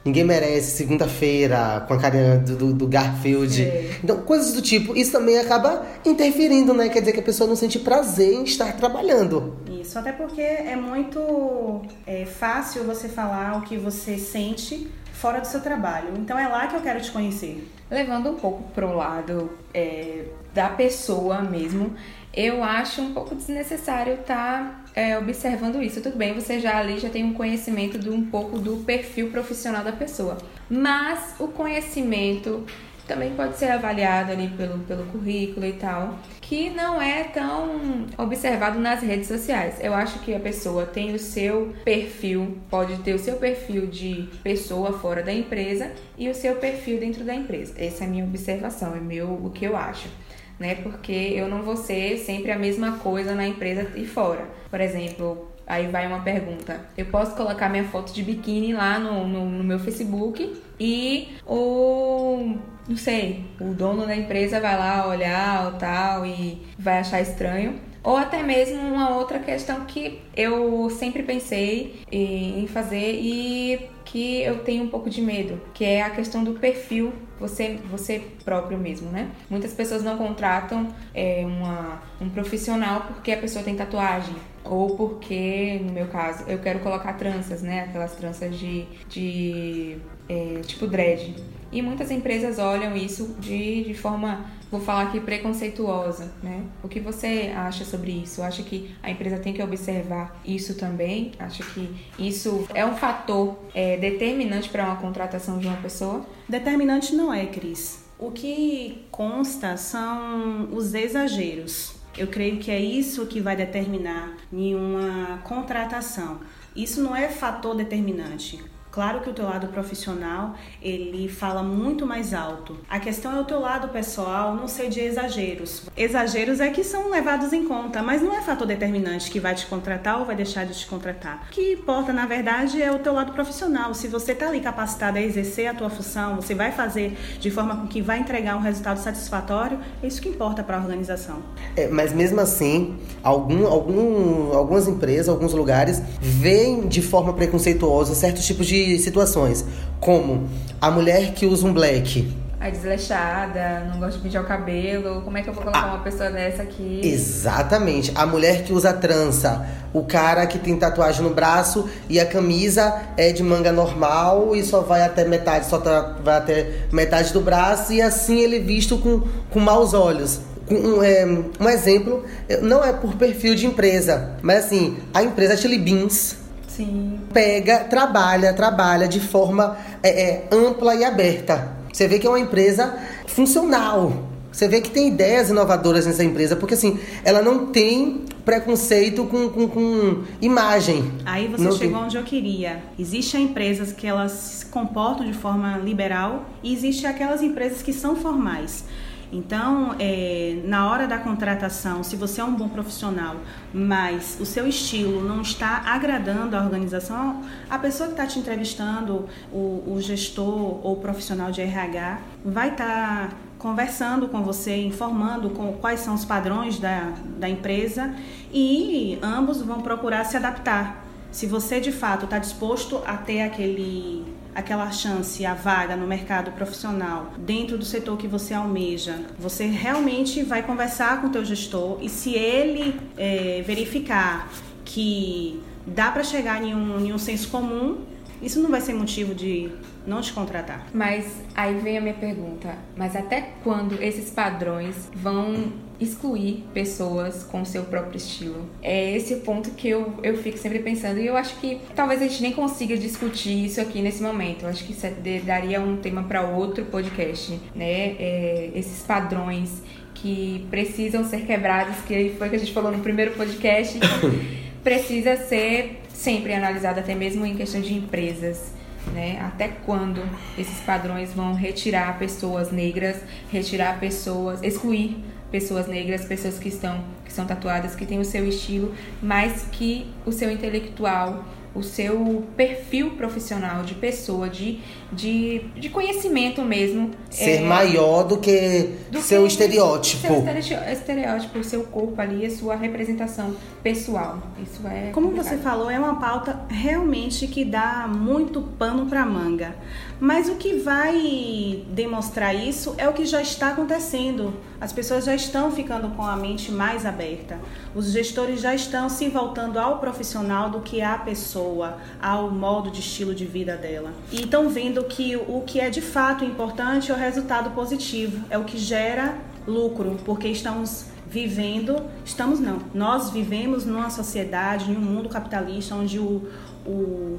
Ninguém 0.06 0.22
merece 0.22 0.76
segunda-feira 0.76 1.84
com 1.88 1.94
a 1.94 1.98
carinha 1.98 2.38
do, 2.38 2.56
do, 2.56 2.72
do 2.72 2.86
Garfield. 2.86 3.60
É. 3.60 3.98
Então, 4.02 4.18
coisas 4.18 4.54
do 4.54 4.62
tipo. 4.62 4.96
Isso 4.96 5.10
também 5.10 5.36
acaba 5.36 5.84
interferindo, 6.04 6.72
né? 6.72 6.88
Quer 6.88 7.00
dizer 7.00 7.12
que 7.12 7.18
a 7.18 7.22
pessoa 7.24 7.48
não 7.48 7.56
sente 7.56 7.80
prazer 7.80 8.32
em 8.32 8.44
estar 8.44 8.72
trabalhando. 8.76 9.56
Isso, 9.68 9.98
até 9.98 10.12
porque 10.12 10.40
é 10.40 10.76
muito 10.76 11.82
é, 12.06 12.24
fácil 12.24 12.84
você 12.84 13.08
falar 13.08 13.58
o 13.58 13.62
que 13.62 13.76
você 13.76 14.16
sente 14.16 14.88
fora 15.12 15.40
do 15.40 15.46
seu 15.46 15.60
trabalho. 15.60 16.10
Então 16.16 16.38
é 16.38 16.46
lá 16.46 16.68
que 16.68 16.76
eu 16.76 16.80
quero 16.80 17.00
te 17.00 17.10
conhecer. 17.10 17.68
Levando 17.90 18.30
um 18.30 18.34
pouco 18.34 18.62
pro 18.74 18.94
lado 18.94 19.50
é, 19.74 20.26
da 20.54 20.68
pessoa 20.68 21.42
mesmo, 21.42 21.94
eu 22.36 22.62
acho 22.62 23.00
um 23.00 23.14
pouco 23.14 23.34
desnecessário 23.34 24.14
estar 24.14 24.84
tá, 24.84 24.84
é, 24.94 25.18
observando 25.18 25.82
isso. 25.82 26.02
Tudo 26.02 26.16
bem, 26.16 26.34
você 26.34 26.60
já 26.60 26.76
ali 26.78 26.98
já 26.98 27.08
tem 27.08 27.24
um 27.24 27.32
conhecimento 27.32 27.98
de 27.98 28.10
um 28.10 28.26
pouco 28.26 28.58
do 28.58 28.84
perfil 28.84 29.30
profissional 29.30 29.82
da 29.82 29.92
pessoa, 29.92 30.36
mas 30.68 31.34
o 31.38 31.48
conhecimento 31.48 32.66
também 33.06 33.32
pode 33.34 33.56
ser 33.56 33.70
avaliado 33.70 34.32
ali 34.32 34.48
pelo, 34.48 34.80
pelo 34.80 35.04
currículo 35.06 35.64
e 35.64 35.74
tal, 35.74 36.18
que 36.40 36.70
não 36.70 37.00
é 37.00 37.24
tão 37.24 38.06
observado 38.18 38.78
nas 38.78 39.00
redes 39.00 39.28
sociais. 39.28 39.76
Eu 39.80 39.94
acho 39.94 40.18
que 40.18 40.34
a 40.34 40.40
pessoa 40.40 40.84
tem 40.84 41.14
o 41.14 41.18
seu 41.18 41.72
perfil, 41.84 42.58
pode 42.68 42.96
ter 42.98 43.14
o 43.14 43.18
seu 43.18 43.36
perfil 43.36 43.86
de 43.86 44.28
pessoa 44.42 44.98
fora 44.98 45.22
da 45.22 45.32
empresa 45.32 45.90
e 46.18 46.28
o 46.28 46.34
seu 46.34 46.56
perfil 46.56 46.98
dentro 46.98 47.24
da 47.24 47.34
empresa. 47.34 47.74
Essa 47.78 48.04
é 48.04 48.06
a 48.06 48.10
minha 48.10 48.24
observação, 48.24 48.94
é 48.94 49.00
meu 49.00 49.28
o 49.28 49.50
que 49.50 49.64
eu 49.64 49.76
acho. 49.76 50.08
Né? 50.58 50.76
Porque 50.76 51.12
eu 51.12 51.48
não 51.48 51.62
vou 51.62 51.76
ser 51.76 52.18
sempre 52.18 52.50
a 52.50 52.58
mesma 52.58 52.98
coisa 52.98 53.34
na 53.34 53.46
empresa 53.46 53.90
e 53.94 54.06
fora. 54.06 54.46
Por 54.70 54.80
exemplo, 54.80 55.48
Aí 55.66 55.88
vai 55.88 56.06
uma 56.06 56.20
pergunta. 56.20 56.80
Eu 56.96 57.06
posso 57.06 57.34
colocar 57.34 57.68
minha 57.68 57.84
foto 57.84 58.12
de 58.12 58.22
biquíni 58.22 58.72
lá 58.72 59.00
no, 59.00 59.26
no, 59.26 59.44
no, 59.46 59.64
meu 59.64 59.80
Facebook 59.80 60.62
e 60.78 61.36
o. 61.44 62.56
Não 62.88 62.96
sei, 62.96 63.44
o 63.60 63.74
dono 63.74 64.06
da 64.06 64.14
empresa 64.14 64.60
vai 64.60 64.78
lá 64.78 65.08
olhar 65.08 65.66
ou 65.66 65.72
tal 65.72 66.24
e 66.24 66.62
vai 66.78 67.00
achar 67.00 67.20
estranho. 67.20 67.80
Ou 68.00 68.16
até 68.16 68.44
mesmo 68.44 68.80
uma 68.80 69.16
outra 69.16 69.40
questão 69.40 69.84
que 69.86 70.20
eu 70.36 70.88
sempre 70.90 71.24
pensei 71.24 72.00
em 72.12 72.68
fazer 72.68 73.18
e 73.20 73.90
que 74.04 74.42
eu 74.42 74.60
tenho 74.60 74.84
um 74.84 74.88
pouco 74.88 75.10
de 75.10 75.20
medo, 75.20 75.60
que 75.74 75.84
é 75.84 76.02
a 76.02 76.10
questão 76.10 76.44
do 76.44 76.52
perfil, 76.52 77.12
você, 77.38 77.78
você 77.90 78.22
próprio 78.44 78.78
mesmo, 78.78 79.10
né? 79.10 79.30
Muitas 79.50 79.72
pessoas 79.72 80.02
não 80.02 80.16
contratam 80.16 80.88
é, 81.14 81.44
uma, 81.46 82.02
um 82.20 82.28
profissional 82.28 83.02
porque 83.02 83.32
a 83.32 83.38
pessoa 83.38 83.64
tem 83.64 83.74
tatuagem, 83.74 84.34
ou 84.64 84.96
porque, 84.96 85.80
no 85.84 85.92
meu 85.92 86.06
caso, 86.08 86.44
eu 86.48 86.58
quero 86.58 86.80
colocar 86.80 87.12
tranças, 87.14 87.62
né? 87.62 87.82
Aquelas 87.82 88.14
tranças 88.14 88.58
de, 88.58 88.84
de 89.08 89.96
é, 90.28 90.60
tipo 90.60 90.86
dread. 90.86 91.34
E 91.72 91.82
muitas 91.82 92.10
empresas 92.10 92.58
olham 92.58 92.96
isso 92.96 93.36
de, 93.38 93.84
de 93.84 93.94
forma, 93.94 94.46
vou 94.70 94.80
falar 94.80 95.02
aqui, 95.02 95.20
preconceituosa, 95.20 96.32
né? 96.42 96.64
O 96.82 96.88
que 96.88 97.00
você 97.00 97.52
acha 97.54 97.84
sobre 97.84 98.12
isso? 98.12 98.42
Acha 98.42 98.62
que 98.62 98.94
a 99.02 99.10
empresa 99.10 99.38
tem 99.38 99.52
que 99.52 99.62
observar 99.62 100.40
isso 100.44 100.74
também? 100.74 101.32
Acha 101.38 101.64
que 101.64 101.94
isso 102.18 102.66
é 102.74 102.84
um 102.84 102.96
fator 102.96 103.58
é, 103.74 103.96
determinante 103.96 104.68
para 104.68 104.84
uma 104.84 104.96
contratação 104.96 105.58
de 105.58 105.66
uma 105.66 105.76
pessoa? 105.76 106.24
Determinante 106.48 107.14
não 107.14 107.32
é, 107.32 107.46
Cris. 107.46 108.04
O 108.18 108.30
que 108.30 109.06
consta 109.10 109.76
são 109.76 110.68
os 110.72 110.94
exageros. 110.94 111.96
Eu 112.16 112.28
creio 112.28 112.58
que 112.58 112.70
é 112.70 112.80
isso 112.80 113.26
que 113.26 113.40
vai 113.40 113.54
determinar 113.54 114.36
em 114.50 114.74
uma 114.74 115.38
contratação. 115.44 116.40
Isso 116.74 117.02
não 117.02 117.14
é 117.14 117.28
fator 117.28 117.74
determinante. 117.74 118.62
Claro 118.96 119.20
que 119.20 119.28
o 119.28 119.34
teu 119.34 119.44
lado 119.44 119.66
profissional, 119.66 120.54
ele 120.80 121.28
fala 121.28 121.62
muito 121.62 122.06
mais 122.06 122.32
alto. 122.32 122.78
A 122.88 122.98
questão 122.98 123.36
é 123.36 123.38
o 123.38 123.44
teu 123.44 123.60
lado 123.60 123.88
pessoal, 123.88 124.54
não 124.54 124.66
sei 124.66 124.88
de 124.88 125.00
exageros. 125.00 125.82
Exageros 125.94 126.60
é 126.60 126.70
que 126.70 126.82
são 126.82 127.10
levados 127.10 127.52
em 127.52 127.66
conta, 127.66 128.02
mas 128.02 128.22
não 128.22 128.34
é 128.34 128.40
fator 128.40 128.66
determinante 128.66 129.30
que 129.30 129.38
vai 129.38 129.54
te 129.54 129.66
contratar 129.66 130.18
ou 130.18 130.24
vai 130.24 130.34
deixar 130.34 130.64
de 130.64 130.72
te 130.72 130.86
contratar. 130.86 131.46
O 131.46 131.52
que 131.52 131.74
importa, 131.74 132.10
na 132.10 132.24
verdade, 132.24 132.82
é 132.82 132.90
o 132.90 132.98
teu 132.98 133.12
lado 133.12 133.32
profissional. 133.32 133.92
Se 133.92 134.08
você 134.08 134.32
está 134.32 134.48
ali 134.48 134.60
capacitado 134.60 135.18
a 135.18 135.20
exercer 135.20 135.66
a 135.66 135.74
tua 135.74 135.90
função, 135.90 136.36
você 136.36 136.54
vai 136.54 136.72
fazer 136.72 137.18
de 137.38 137.50
forma 137.50 137.76
com 137.76 137.86
que 137.86 138.00
vai 138.00 138.18
entregar 138.18 138.56
um 138.56 138.62
resultado 138.62 138.96
satisfatório, 138.96 139.78
é 140.02 140.06
isso 140.06 140.22
que 140.22 140.30
importa 140.30 140.64
para 140.64 140.78
a 140.78 140.80
organização. 140.80 141.42
É, 141.76 141.86
mas 141.86 142.14
mesmo 142.14 142.40
assim, 142.40 142.96
algum, 143.22 143.66
algum, 143.66 144.56
algumas 144.56 144.88
empresas, 144.88 145.28
alguns 145.28 145.52
lugares 145.52 146.00
veem 146.18 146.88
de 146.88 147.02
forma 147.02 147.34
preconceituosa 147.34 148.14
certos 148.14 148.46
tipos 148.46 148.66
de 148.66 148.85
situações, 148.98 149.64
como 150.00 150.48
a 150.80 150.90
mulher 150.90 151.32
que 151.32 151.46
usa 151.46 151.66
um 151.66 151.72
black. 151.72 152.26
A 152.58 152.70
desleixada, 152.70 153.86
não 153.92 154.00
gosta 154.00 154.18
de 154.18 154.24
pintar 154.24 154.42
o 154.42 154.46
cabelo. 154.46 155.20
Como 155.22 155.36
é 155.36 155.42
que 155.42 155.48
eu 155.48 155.52
vou 155.52 155.62
colocar 155.62 155.84
a... 155.84 155.94
uma 155.94 156.02
pessoa 156.02 156.30
dessa 156.30 156.62
aqui? 156.62 157.00
Exatamente. 157.04 158.10
A 158.14 158.26
mulher 158.26 158.64
que 158.64 158.72
usa 158.72 158.92
trança. 158.94 159.66
O 159.92 160.04
cara 160.04 160.46
que 160.46 160.58
tem 160.58 160.76
tatuagem 160.76 161.22
no 161.22 161.30
braço 161.30 161.88
e 162.08 162.18
a 162.18 162.24
camisa 162.24 163.02
é 163.16 163.30
de 163.30 163.42
manga 163.42 163.70
normal 163.70 164.56
e 164.56 164.64
só 164.64 164.80
vai 164.80 165.02
até 165.02 165.24
metade, 165.24 165.66
só 165.66 165.78
tá, 165.78 166.16
vai 166.22 166.36
até 166.36 166.86
metade 166.90 167.32
do 167.32 167.40
braço 167.40 167.92
e 167.92 168.00
assim 168.00 168.40
ele 168.40 168.58
visto 168.58 168.98
com, 168.98 169.22
com 169.50 169.60
maus 169.60 169.94
olhos. 169.94 170.40
Um, 170.68 171.02
é, 171.02 171.24
um 171.60 171.68
exemplo, 171.68 172.24
não 172.62 172.84
é 172.84 172.92
por 172.92 173.14
perfil 173.14 173.54
de 173.54 173.66
empresa, 173.66 174.32
mas 174.42 174.64
assim, 174.64 174.96
a 175.14 175.22
empresa 175.22 175.56
Chili 175.56 175.78
Beans 175.78 176.45
Sim. 176.76 177.20
Pega, 177.32 177.84
trabalha, 177.84 178.52
trabalha 178.52 179.08
de 179.08 179.18
forma 179.18 179.78
é, 180.02 180.08
é, 180.08 180.48
ampla 180.52 180.94
e 180.94 181.04
aberta. 181.04 181.72
Você 181.90 182.06
vê 182.06 182.18
que 182.18 182.26
é 182.26 182.30
uma 182.30 182.38
empresa 182.38 182.98
funcional. 183.26 184.12
Você 184.52 184.68
vê 184.68 184.82
que 184.82 184.90
tem 184.90 185.08
ideias 185.08 185.48
inovadoras 185.48 186.06
nessa 186.06 186.22
empresa, 186.22 186.54
porque 186.54 186.74
assim, 186.74 186.98
ela 187.24 187.40
não 187.40 187.66
tem 187.66 188.24
preconceito 188.44 189.24
com, 189.24 189.48
com, 189.48 189.68
com 189.68 190.22
imagem. 190.40 191.10
Aí 191.24 191.48
você 191.48 191.64
não 191.64 191.72
chegou 191.72 191.96
tem... 191.96 192.06
onde 192.06 192.16
eu 192.16 192.22
queria. 192.22 192.82
Existem 192.98 193.44
empresas 193.44 193.92
que 193.92 194.06
elas 194.06 194.32
se 194.32 194.66
comportam 194.66 195.24
de 195.26 195.32
forma 195.32 195.78
liberal 195.78 196.44
e 196.62 196.72
existem 196.74 197.08
aquelas 197.08 197.42
empresas 197.42 197.82
que 197.82 197.92
são 197.92 198.16
formais. 198.16 198.84
Então, 199.32 199.96
é, 199.98 200.60
na 200.64 200.88
hora 200.90 201.06
da 201.06 201.18
contratação, 201.18 202.02
se 202.04 202.14
você 202.14 202.40
é 202.40 202.44
um 202.44 202.54
bom 202.54 202.68
profissional, 202.68 203.36
mas 203.74 204.38
o 204.40 204.46
seu 204.46 204.66
estilo 204.68 205.26
não 205.26 205.42
está 205.42 205.82
agradando 205.86 206.56
a 206.56 206.62
organização, 206.62 207.42
a 207.68 207.78
pessoa 207.78 208.08
que 208.08 208.12
está 208.12 208.26
te 208.26 208.38
entrevistando, 208.38 209.28
o, 209.52 209.82
o, 209.86 209.98
gestor 210.00 210.80
ou 210.86 210.96
profissional 210.96 211.50
de 211.50 211.60
RH, 211.60 212.20
vai 212.44 212.70
estar 212.70 213.28
tá 213.28 213.36
conversando 213.58 214.28
com 214.28 214.42
você, 214.42 214.76
informando 214.76 215.50
com 215.50 215.72
quais 215.72 216.00
são 216.00 216.14
os 216.14 216.24
padrões 216.24 216.78
da, 216.78 217.12
da 217.38 217.48
empresa 217.48 218.14
e 218.52 219.18
ambos 219.22 219.60
vão 219.60 219.80
procurar 219.80 220.24
se 220.24 220.36
adaptar. 220.36 221.04
Se 221.32 221.46
você 221.46 221.80
de 221.80 221.90
fato 221.90 222.24
está 222.24 222.38
disposto 222.38 223.02
a 223.04 223.16
ter 223.16 223.42
aquele 223.42 224.35
aquela 224.56 224.90
chance, 224.90 225.44
a 225.44 225.52
vaga 225.52 225.94
no 225.94 226.06
mercado 226.06 226.50
profissional 226.52 227.30
dentro 227.36 227.76
do 227.76 227.84
setor 227.84 228.16
que 228.16 228.26
você 228.26 228.54
almeja, 228.54 229.20
você 229.38 229.66
realmente 229.66 230.42
vai 230.42 230.62
conversar 230.62 231.20
com 231.20 231.26
o 231.26 231.30
teu 231.30 231.44
gestor 231.44 231.98
e 232.00 232.08
se 232.08 232.34
ele 232.34 232.98
é, 233.18 233.62
verificar 233.66 234.50
que 234.82 235.60
dá 235.86 236.10
para 236.10 236.24
chegar 236.24 236.64
em 236.64 236.74
um, 236.74 236.98
em 236.98 237.12
um 237.12 237.18
senso 237.18 237.50
comum, 237.50 237.98
isso 238.40 238.58
não 238.62 238.70
vai 238.70 238.80
ser 238.80 238.94
motivo 238.94 239.34
de 239.34 239.70
não 240.06 240.20
te 240.20 240.32
contratar. 240.32 240.86
Mas 240.92 241.42
aí 241.54 241.74
vem 241.74 241.98
a 241.98 242.00
minha 242.00 242.14
pergunta: 242.14 242.74
mas 242.96 243.16
até 243.16 243.50
quando 243.62 244.00
esses 244.02 244.30
padrões 244.30 245.10
vão 245.14 245.72
excluir 245.98 246.64
pessoas 246.74 247.42
com 247.42 247.64
seu 247.64 247.84
próprio 247.84 248.16
estilo? 248.18 248.68
É 248.82 249.16
esse 249.16 249.34
o 249.34 249.40
ponto 249.40 249.70
que 249.70 249.88
eu, 249.88 250.14
eu 250.22 250.36
fico 250.38 250.58
sempre 250.58 250.78
pensando. 250.80 251.18
E 251.18 251.26
eu 251.26 251.36
acho 251.36 251.56
que 251.56 251.80
talvez 251.94 252.20
a 252.20 252.26
gente 252.26 252.42
nem 252.42 252.52
consiga 252.52 252.96
discutir 252.96 253.64
isso 253.64 253.80
aqui 253.80 254.02
nesse 254.02 254.22
momento. 254.22 254.64
Eu 254.64 254.68
acho 254.68 254.84
que 254.84 254.92
isso 254.92 255.06
é, 255.06 255.12
daria 255.44 255.80
um 255.80 255.96
tema 255.96 256.22
para 256.22 256.42
outro 256.42 256.84
podcast, 256.86 257.58
né? 257.74 258.16
É, 258.18 258.70
esses 258.74 259.02
padrões 259.02 259.82
que 260.14 260.66
precisam 260.70 261.24
ser 261.24 261.44
quebrados, 261.46 261.96
que 262.06 262.34
foi 262.38 262.46
o 262.46 262.50
que 262.50 262.56
a 262.56 262.58
gente 262.58 262.72
falou 262.72 262.90
no 262.90 263.00
primeiro 263.00 263.32
podcast, 263.32 263.98
precisa 264.82 265.36
ser 265.36 266.02
sempre 266.08 266.54
analisado, 266.54 267.00
até 267.00 267.14
mesmo 267.14 267.44
em 267.44 267.54
questão 267.54 267.80
de 267.80 267.94
empresas. 267.94 268.75
Né? 269.12 269.40
Até 269.40 269.68
quando 269.68 270.22
esses 270.58 270.80
padrões 270.80 271.32
vão 271.32 271.54
retirar 271.54 272.18
pessoas 272.18 272.72
negras, 272.72 273.22
retirar 273.50 274.00
pessoas, 274.00 274.62
excluir 274.62 275.16
pessoas 275.50 275.86
negras, 275.86 276.24
pessoas 276.24 276.58
que 276.58 276.68
estão 276.68 277.04
que 277.24 277.32
são 277.32 277.46
tatuadas, 277.46 277.94
que 277.94 278.06
têm 278.06 278.18
o 278.18 278.24
seu 278.24 278.46
estilo, 278.46 278.94
mas 279.22 279.66
que 279.72 280.12
o 280.24 280.32
seu 280.32 280.50
intelectual 280.50 281.44
o 281.76 281.82
seu 281.82 282.44
perfil 282.56 283.10
profissional 283.10 283.82
de 283.84 283.94
pessoa, 283.94 284.48
de, 284.48 284.80
de, 285.12 285.60
de 285.76 285.88
conhecimento 285.88 286.62
mesmo. 286.62 287.10
Ser 287.30 287.56
é, 287.56 287.60
maior 287.60 288.24
do 288.24 288.38
que 288.38 288.90
do 289.10 289.20
seu 289.20 289.42
que, 289.42 289.48
estereótipo. 289.48 290.26
Seu 290.26 290.92
estereótipo, 290.92 291.58
o 291.58 291.64
seu 291.64 291.84
corpo 291.84 292.20
ali, 292.20 292.44
a 292.44 292.50
sua 292.50 292.74
representação 292.76 293.54
pessoal. 293.82 294.38
Isso 294.62 294.86
é. 294.86 295.10
Como 295.12 295.28
complicado. 295.28 295.56
você 295.56 295.62
falou, 295.62 295.90
é 295.90 295.98
uma 295.98 296.18
pauta 296.18 296.60
realmente 296.68 297.46
que 297.46 297.64
dá 297.64 298.08
muito 298.08 298.60
pano 298.78 299.06
para 299.06 299.24
manga. 299.24 299.74
Mas 300.18 300.48
o 300.48 300.54
que 300.54 300.76
vai 300.78 301.84
demonstrar 301.90 302.54
isso 302.54 302.94
é 302.96 303.06
o 303.06 303.12
que 303.12 303.26
já 303.26 303.42
está 303.42 303.68
acontecendo. 303.68 304.54
As 304.80 304.92
pessoas 304.92 305.24
já 305.24 305.34
estão 305.34 305.70
ficando 305.70 306.08
com 306.16 306.22
a 306.22 306.36
mente 306.36 306.72
mais 306.72 307.04
aberta. 307.04 307.58
Os 307.94 308.12
gestores 308.12 308.60
já 308.60 308.74
estão 308.74 309.08
se 309.10 309.28
voltando 309.28 309.78
ao 309.78 309.98
profissional 309.98 310.70
do 310.70 310.80
que 310.80 311.02
à 311.02 311.18
pessoa, 311.18 311.98
ao 312.20 312.50
modo 312.50 312.90
de 312.90 313.00
estilo 313.00 313.34
de 313.34 313.44
vida 313.44 313.76
dela. 313.76 314.12
E 314.32 314.42
estão 314.42 314.68
vendo 314.70 314.95
que 315.04 315.36
o 315.36 315.62
que 315.66 315.80
é 315.80 315.90
de 315.90 316.00
fato 316.00 316.44
importante 316.44 317.10
é 317.10 317.14
o 317.14 317.16
resultado 317.16 317.70
positivo, 317.70 318.44
é 318.50 318.58
o 318.58 318.64
que 318.64 318.78
gera 318.78 319.36
lucro, 319.66 320.16
porque 320.24 320.48
estamos 320.48 321.06
vivendo, 321.28 322.00
estamos 322.24 322.60
não, 322.60 322.80
nós 322.94 323.30
vivemos 323.30 323.84
numa 323.84 324.10
sociedade, 324.10 324.90
em 324.90 324.96
um 324.96 325.00
mundo 325.00 325.28
capitalista 325.28 325.94
onde 325.94 326.18
o, 326.18 326.48
o 326.86 327.38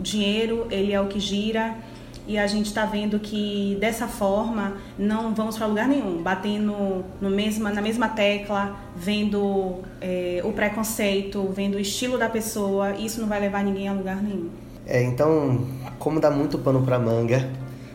dinheiro 0.00 0.66
ele 0.70 0.92
é 0.92 1.00
o 1.00 1.06
que 1.06 1.20
gira 1.20 1.76
e 2.26 2.38
a 2.38 2.46
gente 2.46 2.66
está 2.66 2.84
vendo 2.84 3.18
que 3.18 3.76
dessa 3.80 4.06
forma 4.06 4.76
não 4.98 5.34
vamos 5.34 5.56
para 5.56 5.66
lugar 5.66 5.88
nenhum, 5.88 6.22
batendo 6.22 7.04
no 7.20 7.30
mesma, 7.30 7.70
na 7.70 7.82
mesma 7.82 8.08
tecla, 8.08 8.76
vendo 8.94 9.78
é, 10.00 10.40
o 10.44 10.52
preconceito, 10.52 11.48
vendo 11.52 11.74
o 11.74 11.80
estilo 11.80 12.18
da 12.18 12.28
pessoa, 12.28 12.94
isso 12.96 13.20
não 13.20 13.28
vai 13.28 13.40
levar 13.40 13.64
ninguém 13.64 13.88
a 13.88 13.92
lugar 13.92 14.22
nenhum. 14.22 14.48
É, 14.90 15.00
então, 15.04 15.68
como 16.00 16.18
dá 16.18 16.32
muito 16.32 16.58
pano 16.58 16.82
para 16.82 16.98
manga, 16.98 17.48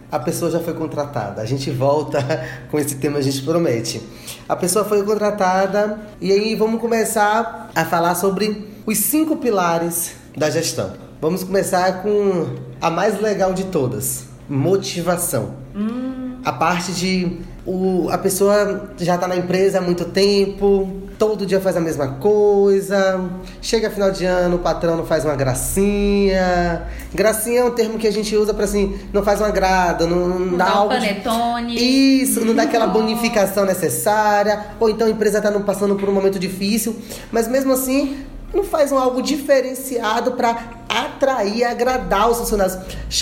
a 0.10 0.18
pessoa 0.18 0.50
já 0.50 0.62
foi 0.62 0.74
contratada. 0.74 1.42
A 1.42 1.46
gente 1.46 1.70
volta 1.70 2.20
com 2.72 2.80
esse 2.80 2.96
tema, 2.96 3.18
a 3.18 3.22
gente 3.22 3.42
promete. 3.42 4.02
A 4.48 4.56
pessoa 4.56 4.86
foi 4.86 5.04
contratada 5.04 6.00
e 6.22 6.32
aí 6.32 6.56
vamos 6.56 6.80
começar 6.80 7.70
a 7.76 7.84
falar 7.84 8.16
sobre 8.16 8.66
os 8.86 8.98
cinco 8.98 9.36
pilares 9.36 10.16
da 10.38 10.50
gestão. 10.50 10.94
Vamos 11.20 11.44
começar 11.44 12.02
com 12.02 12.48
a 12.80 12.90
mais 12.90 13.20
legal 13.20 13.54
de 13.54 13.66
todas: 13.66 14.24
motivação. 14.48 15.56
Hum. 15.76 16.38
A 16.46 16.54
parte 16.54 16.94
de 16.94 17.40
o, 17.66 18.08
a 18.10 18.18
pessoa 18.18 18.90
já 18.98 19.16
está 19.16 19.28
na 19.28 19.36
empresa 19.36 19.80
há 19.80 19.82
muito 19.82 20.06
tempo, 20.06 21.05
todo 21.18 21.46
dia 21.46 21.60
faz 21.60 21.76
a 21.78 21.80
mesma 21.80 22.08
coisa. 22.20 23.22
Chega 23.62 23.90
final 23.90 24.12
de 24.12 24.26
ano, 24.26 24.58
o 24.58 24.60
patrão 24.60 24.98
não 24.98 25.06
faz 25.06 25.26
uma 25.26 25.36
gracinha. 25.36 26.84
Gracinha 27.14 27.62
é 27.62 27.64
um 27.64 27.72
termo 27.72 27.98
que 27.98 28.08
a 28.08 28.12
gente 28.12 28.36
usa 28.36 28.54
para 28.54 28.66
assim, 28.66 28.98
não 29.14 29.24
faz 29.24 29.42
um 29.42 29.46
agrado, 29.46 30.08
não, 30.08 30.28
não, 30.28 30.40
não 30.40 30.58
dá, 30.58 30.66
dá 30.66 30.74
um 30.74 30.78
algo 30.78 30.94
panetone. 30.94 31.76
De... 31.76 31.84
Isso, 31.84 32.44
não 32.44 32.54
dá 32.54 32.64
aquela 32.64 32.88
bonificação 32.88 33.66
necessária, 33.66 34.66
ou 34.80 34.90
então 34.90 35.08
a 35.08 35.10
empresa 35.10 35.38
está 35.38 35.52
passando 35.60 35.96
por 35.96 36.10
um 36.10 36.14
momento 36.14 36.40
difícil, 36.40 36.96
mas 37.32 37.48
mesmo 37.48 37.74
assim 37.74 38.26
não 38.54 38.64
faz 38.64 38.92
um 38.92 38.98
algo 38.98 39.22
diferenciado 39.22 40.34
para 40.34 40.58
atrair, 40.88 41.66
agradar 41.66 42.30
os 42.30 42.38
funcionários, 42.38 42.78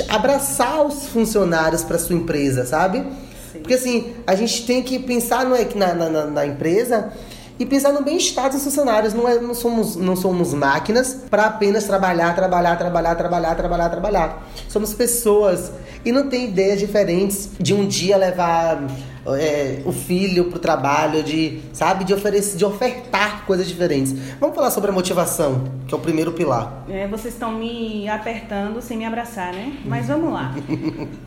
abraçar 0.10 0.86
os 0.86 1.08
funcionários 1.08 1.84
para 1.84 1.98
sua 1.98 2.16
empresa, 2.16 2.66
sabe? 2.66 3.00
Sim. 3.52 3.60
Porque 3.60 3.74
assim, 3.74 4.14
a 4.28 4.36
gente 4.36 4.66
tem 4.66 4.84
que 4.84 5.00
pensar 5.00 5.46
no, 5.46 5.56
na, 5.76 5.94
na, 5.94 6.26
na 6.26 6.46
empresa 6.46 7.12
e 7.64 7.66
pensar 7.66 7.94
no 7.94 8.04
bem-estar 8.04 8.50
dos 8.50 8.62
funcionários. 8.62 9.14
Não, 9.14 9.28
é, 9.28 9.40
não, 9.40 9.54
somos, 9.54 9.96
não 9.96 10.16
somos 10.18 10.54
máquinas 10.54 11.18
para 11.30 11.46
apenas 11.46 11.86
trabalhar, 11.86 12.36
trabalhar, 12.36 12.76
trabalhar, 12.78 13.16
trabalhar, 13.16 13.56
trabalhar, 13.56 13.90
trabalhar. 13.90 14.48
Somos 14.68 14.94
pessoas 14.94 15.72
e 16.04 16.12
não 16.12 16.28
tem 16.28 16.50
ideias 16.50 16.80
diferentes 16.80 17.52
de 17.58 17.74
um 17.74 17.88
dia 17.88 18.18
levar 18.18 18.86
é, 19.28 19.82
o 19.86 19.92
filho 19.92 20.46
pro 20.46 20.60
trabalho, 20.60 21.24
de, 21.24 21.62
sabe, 21.72 22.04
de 22.04 22.14
oferecer, 22.14 22.58
de 22.58 22.66
ofertar 22.66 23.46
coisas 23.46 23.68
diferentes. 23.68 24.14
Vamos 24.40 24.56
falar 24.56 24.72
sobre 24.72 24.90
a 24.90 24.94
motivação, 24.94 25.64
que 25.88 25.94
é 25.94 25.98
o 25.98 26.00
primeiro 26.00 26.34
pilar. 26.34 26.84
É, 26.90 27.08
vocês 27.08 27.34
estão 27.34 27.52
me 27.52 28.08
apertando 28.10 28.82
sem 28.82 28.98
me 28.98 29.06
abraçar, 29.06 29.54
né? 29.54 29.78
Mas 29.86 30.08
vamos 30.08 30.34
lá. 30.34 30.54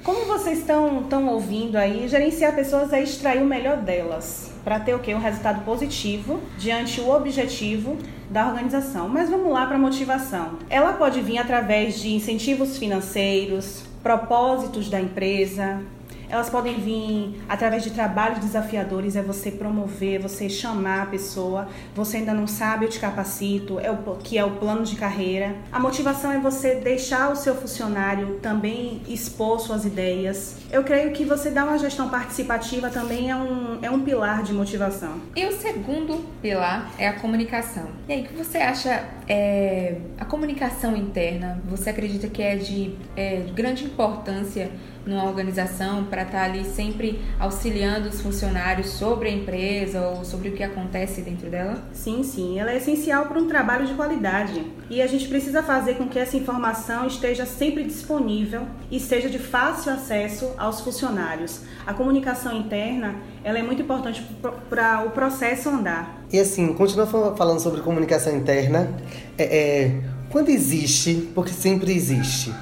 Como 0.05 0.27
vocês 0.27 0.59
estão, 0.59 1.01
estão 1.01 1.27
ouvindo 1.29 1.77
aí, 1.77 2.07
gerenciar 2.09 2.55
pessoas 2.55 2.93
é 2.93 3.03
extrair 3.03 3.43
o 3.43 3.47
melhor 3.47 3.79
delas 3.79 4.51
para 4.65 4.81
ter 4.81 4.95
o 4.95 4.99
quê? 4.99 5.15
Um 5.15 5.21
resultado 5.21 5.65
positivo 5.65 6.41
diante 6.59 7.01
o 7.01 7.11
objetivo 7.15 7.97
da 8.29 8.49
organização. 8.49 9.09
Mas 9.09 9.31
vamos 9.31 9.53
lá 9.53 9.65
para 9.65 9.77
a 9.77 9.79
motivação. 9.79 10.59
Ela 10.69 10.95
pode 10.95 11.21
vir 11.21 11.39
através 11.39 12.01
de 12.01 12.13
incentivos 12.13 12.77
financeiros, 12.77 13.85
propósitos 14.03 14.91
da 14.91 15.01
empresa, 15.01 15.81
elas 16.29 16.51
podem 16.51 16.75
vir 16.75 17.43
através 17.49 17.83
de 17.83 17.91
trabalhos 17.91 18.39
desafiadores, 18.39 19.17
é 19.17 19.23
você 19.23 19.51
promover, 19.51 20.21
você 20.21 20.49
chamar 20.49 21.03
a 21.03 21.07
pessoa. 21.07 21.69
Você 21.95 22.19
ainda 22.19 22.35
não 22.35 22.47
sabe, 22.47 22.85
eu 22.85 22.91
te 22.91 22.99
capacito, 22.99 23.79
é 23.79 23.91
o 23.91 23.97
que 24.17 24.39
é 24.39 24.45
o 24.45 24.53
plano 24.53 24.85
de 24.85 24.97
carreira. 24.97 25.55
A 25.73 25.79
motivação 25.79 26.33
é 26.33 26.39
você 26.39 26.77
deixar 26.77 27.31
o 27.31 27.37
seu 27.37 27.55
funcionário 27.55 28.39
também 28.41 29.03
expor 29.09 29.61
suas 29.61 29.85
ideias. 29.85 30.57
Eu 30.71 30.83
creio 30.83 31.13
que 31.13 31.25
você 31.25 31.51
dar 31.51 31.65
uma 31.65 31.79
gestão 31.79 32.09
participativa 32.09 32.91
também 32.91 33.31
é 33.31 33.37
um, 33.37 33.79
é 33.83 33.91
um 33.91 34.01
pilar 34.01 34.43
de 34.43 34.53
motivação. 34.53 35.21
E 35.35 35.45
o 35.47 35.53
segundo 35.53 36.25
pilar 36.43 36.91
é 36.99 37.09
a 37.09 37.15
comunicação. 37.15 37.87
E 38.09 38.13
aí, 38.13 38.23
o 38.23 38.25
que 38.25 38.35
você 38.35 38.59
acha 38.59 39.05
é, 39.29 39.97
a 40.19 40.25
comunicação 40.25 40.97
interna? 40.97 41.61
Você 41.69 41.91
acredita 41.91 42.29
que 42.29 42.43
é 42.43 42.57
de, 42.57 42.95
é, 43.17 43.41
de 43.41 43.53
grande 43.53 43.85
importância 43.85 44.71
numa 45.07 45.25
organização 45.25 46.05
para 46.05 46.23
estar 46.23 46.39
tá 46.39 46.45
ali 46.45 46.65
sempre 46.65 47.21
auxiliando 47.39 48.09
os 48.09 48.21
funcionários 48.21 48.91
sobre 48.91 49.29
a 49.29 49.33
empresa 49.33 50.01
ou 50.01 50.25
sobre 50.25 50.49
o 50.49 50.53
que 50.53 50.63
acontece 50.63 51.23
dentro 51.23 51.49
dela? 51.49 51.83
Sim, 51.93 52.23
sim, 52.23 52.59
ela 52.59 52.73
é 52.73 52.77
essencial 52.77 53.27
para 53.27 53.39
um 53.39 53.47
trabalho 53.47 53.87
de 53.87 53.95
qualidade 53.95 54.65
e 54.91 55.01
a 55.01 55.07
gente 55.07 55.29
precisa 55.29 55.63
fazer 55.63 55.95
com 55.95 56.09
que 56.09 56.19
essa 56.19 56.37
informação 56.37 57.07
esteja 57.07 57.47
sempre 57.47 57.85
disponível 57.85 58.63
e 58.91 58.99
seja 58.99 59.29
de 59.29 59.39
fácil 59.39 59.93
acesso 59.93 60.53
aos 60.59 60.81
funcionários. 60.81 61.61
A 61.87 61.95
comunicação 61.95 62.57
interna 62.57 63.15
ela 63.45 63.59
é 63.59 63.63
muito 63.63 63.83
importante 63.83 64.27
para 64.69 65.05
o 65.05 65.11
processo 65.11 65.69
andar. 65.69 66.25
E 66.33 66.39
assim, 66.39 66.73
continua 66.73 67.07
falando 67.07 67.61
sobre 67.61 67.81
comunicação 67.81 68.37
interna. 68.37 68.93
É, 69.39 69.45
é, 69.45 70.01
quando 70.31 70.49
existe, 70.49 71.31
porque 71.35 71.53
sempre 71.53 71.93
existe 71.95 72.53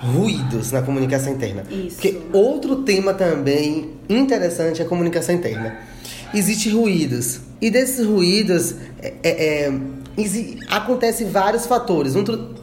ruídos 0.00 0.72
na 0.72 0.82
comunicação 0.82 1.32
interna. 1.32 1.64
Isso. 1.70 1.96
Porque 1.96 2.18
outro 2.32 2.82
tema 2.82 3.14
também 3.14 3.90
interessante 4.08 4.80
é 4.80 4.84
a 4.84 4.88
comunicação 4.88 5.34
interna. 5.34 5.76
Existem 6.34 6.72
ruídos. 6.72 7.40
E 7.60 7.70
desses 7.70 8.06
ruídos 8.06 8.74
é, 9.02 9.14
é, 9.22 9.30
é 9.66 9.72
acontecem 10.68 11.28
vários 11.28 11.66
fatores. 11.66 12.14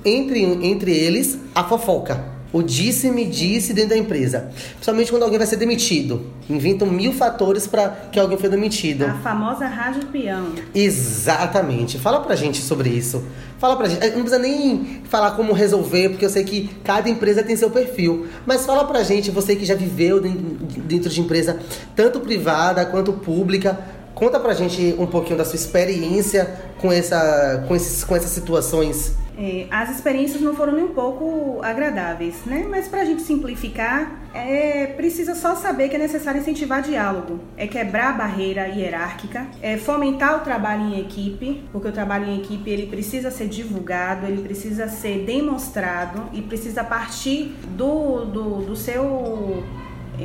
Entre, 0.06 0.42
entre 0.42 0.92
eles, 0.92 1.38
a 1.54 1.64
fofoca. 1.64 2.37
O 2.58 2.64
disse-me 2.64 3.24
disse 3.24 3.72
dentro 3.72 3.92
da 3.92 3.98
empresa. 3.98 4.50
Principalmente 4.72 5.12
quando 5.12 5.22
alguém 5.22 5.38
vai 5.38 5.46
ser 5.46 5.58
demitido. 5.58 6.26
Inventam 6.50 6.88
mil 6.88 7.14
fatores 7.14 7.68
para 7.68 7.88
que 8.12 8.20
alguém 8.20 8.36
foi 8.36 8.50
demitido. 8.50 9.06
A 9.06 9.14
famosa 9.14 9.68
rádio 9.68 10.08
peão. 10.08 10.48
Exatamente. 10.74 12.00
Fala 12.00 12.20
pra 12.20 12.36
gente 12.36 12.60
sobre 12.60 12.90
isso. 12.90 13.24
Fala 13.60 13.76
pra 13.76 13.88
gente. 13.88 14.04
Não 14.08 14.22
precisa 14.22 14.40
nem 14.40 15.04
falar 15.04 15.34
como 15.36 15.54
resolver, 15.54 16.10
porque 16.10 16.26
eu 16.26 16.32
sei 16.32 16.44
que 16.44 16.68
cada 16.84 17.08
empresa 17.08 17.44
tem 17.44 17.56
seu 17.56 17.70
perfil. 17.70 18.26
Mas 18.44 18.66
fala 18.66 18.86
pra 18.86 19.04
gente, 19.04 19.30
você 19.30 19.56
que 19.56 19.64
já 19.64 19.76
viveu 19.76 20.20
dentro 20.20 21.12
de 21.12 21.22
empresa, 21.22 21.60
tanto 21.96 22.20
privada 22.22 22.84
quanto 22.88 23.14
pública. 23.14 23.78
Conta 24.16 24.40
pra 24.40 24.56
gente 24.56 24.96
um 24.98 25.06
pouquinho 25.06 25.38
da 25.38 25.46
sua 25.46 25.58
experiência 25.58 26.52
com, 26.80 26.92
essa, 26.92 27.64
com, 27.68 27.76
esses, 27.76 28.04
com 28.04 28.16
essas 28.16 28.32
situações 28.32 29.14
É, 29.38 29.68
as 29.70 29.92
experiências 29.92 30.42
não 30.42 30.56
foram 30.56 30.74
nem 30.74 30.86
um 30.86 30.94
pouco 30.94 31.60
agradáveis, 31.64 32.44
né? 32.46 32.66
Mas 32.68 32.88
para 32.88 33.02
a 33.02 33.06
gente 33.06 33.22
simplificar, 33.22 34.20
é, 34.34 34.88
precisa 34.88 35.36
só 35.36 35.56
saber 35.56 35.90
que 35.90 35.96
é 35.96 36.00
necessário 36.00 36.42
incentivar 36.42 36.82
diálogo, 36.82 37.40
é 37.56 37.68
quebrar 37.68 38.10
a 38.10 38.14
barreira 38.14 38.68
hierárquica, 38.68 39.48
é 39.62 39.78
fomentar 39.78 40.38
o 40.38 40.40
trabalho 40.40 40.86
em 40.86 41.00
equipe, 41.00 41.64
porque 41.72 41.88
o 41.88 41.92
trabalho 41.92 42.26
em 42.26 42.40
equipe 42.40 42.70
ele 42.70 42.88
precisa 42.88 43.30
ser 43.30 43.48
divulgado, 43.48 44.26
ele 44.26 44.42
precisa 44.42 44.88
ser 44.88 45.24
demonstrado 45.24 46.24
e 46.34 46.42
precisa 46.42 46.84
partir 46.84 47.56
do, 47.76 48.26
do, 48.26 48.66
do 48.66 48.76
seu 48.76 49.64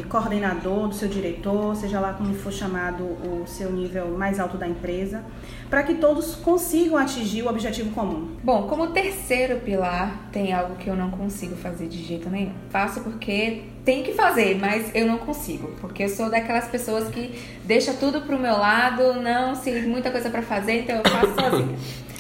coordenador, 0.03 0.89
do 0.89 0.95
seu 0.95 1.09
diretor, 1.09 1.77
seja 1.77 2.01
lá 2.01 2.15
como 2.15 2.33
for 2.35 2.53
chamado 2.53 3.03
o 3.05 3.45
seu 3.47 3.71
nível 3.71 4.17
mais 4.17 4.41
alto 4.41 4.57
da 4.57 4.67
empresa, 4.67 5.23
para 5.69 5.83
que 5.83 5.95
todos 5.95 6.35
consigam 6.35 6.97
atingir 6.97 7.43
o 7.43 7.49
objetivo 7.49 7.91
comum. 7.91 8.37
Bom, 8.43 8.67
como 8.69 8.89
terceiro 8.89 9.61
pilar, 9.61 10.29
tem 10.33 10.53
algo 10.53 10.77
que 10.77 10.89
eu 10.89 10.97
não 10.97 11.11
consigo 11.11 11.57
fazer 11.57 11.89
de 11.89 12.03
jeito 12.03 12.31
nenhum. 12.31 12.53
Faço 12.71 13.01
porque 13.01 13.65
tem 13.85 14.03
que 14.03 14.13
fazer, 14.13 14.59
mas 14.59 14.95
eu 14.95 15.07
não 15.07 15.19
consigo, 15.19 15.73
porque 15.81 16.05
eu 16.05 16.09
sou 16.09 16.31
daquelas 16.31 16.69
pessoas 16.69 17.09
que 17.09 17.39
deixa 17.65 17.93
tudo 17.93 18.23
pro 18.23 18.39
meu 18.39 18.57
lado, 18.57 19.15
não 19.15 19.55
se 19.55 19.71
muita 19.83 20.11
coisa 20.11 20.31
para 20.31 20.43
fazer, 20.43 20.83
então 20.83 20.97
eu 20.97 21.11
faço 21.11 21.35
sozinha. 21.35 21.77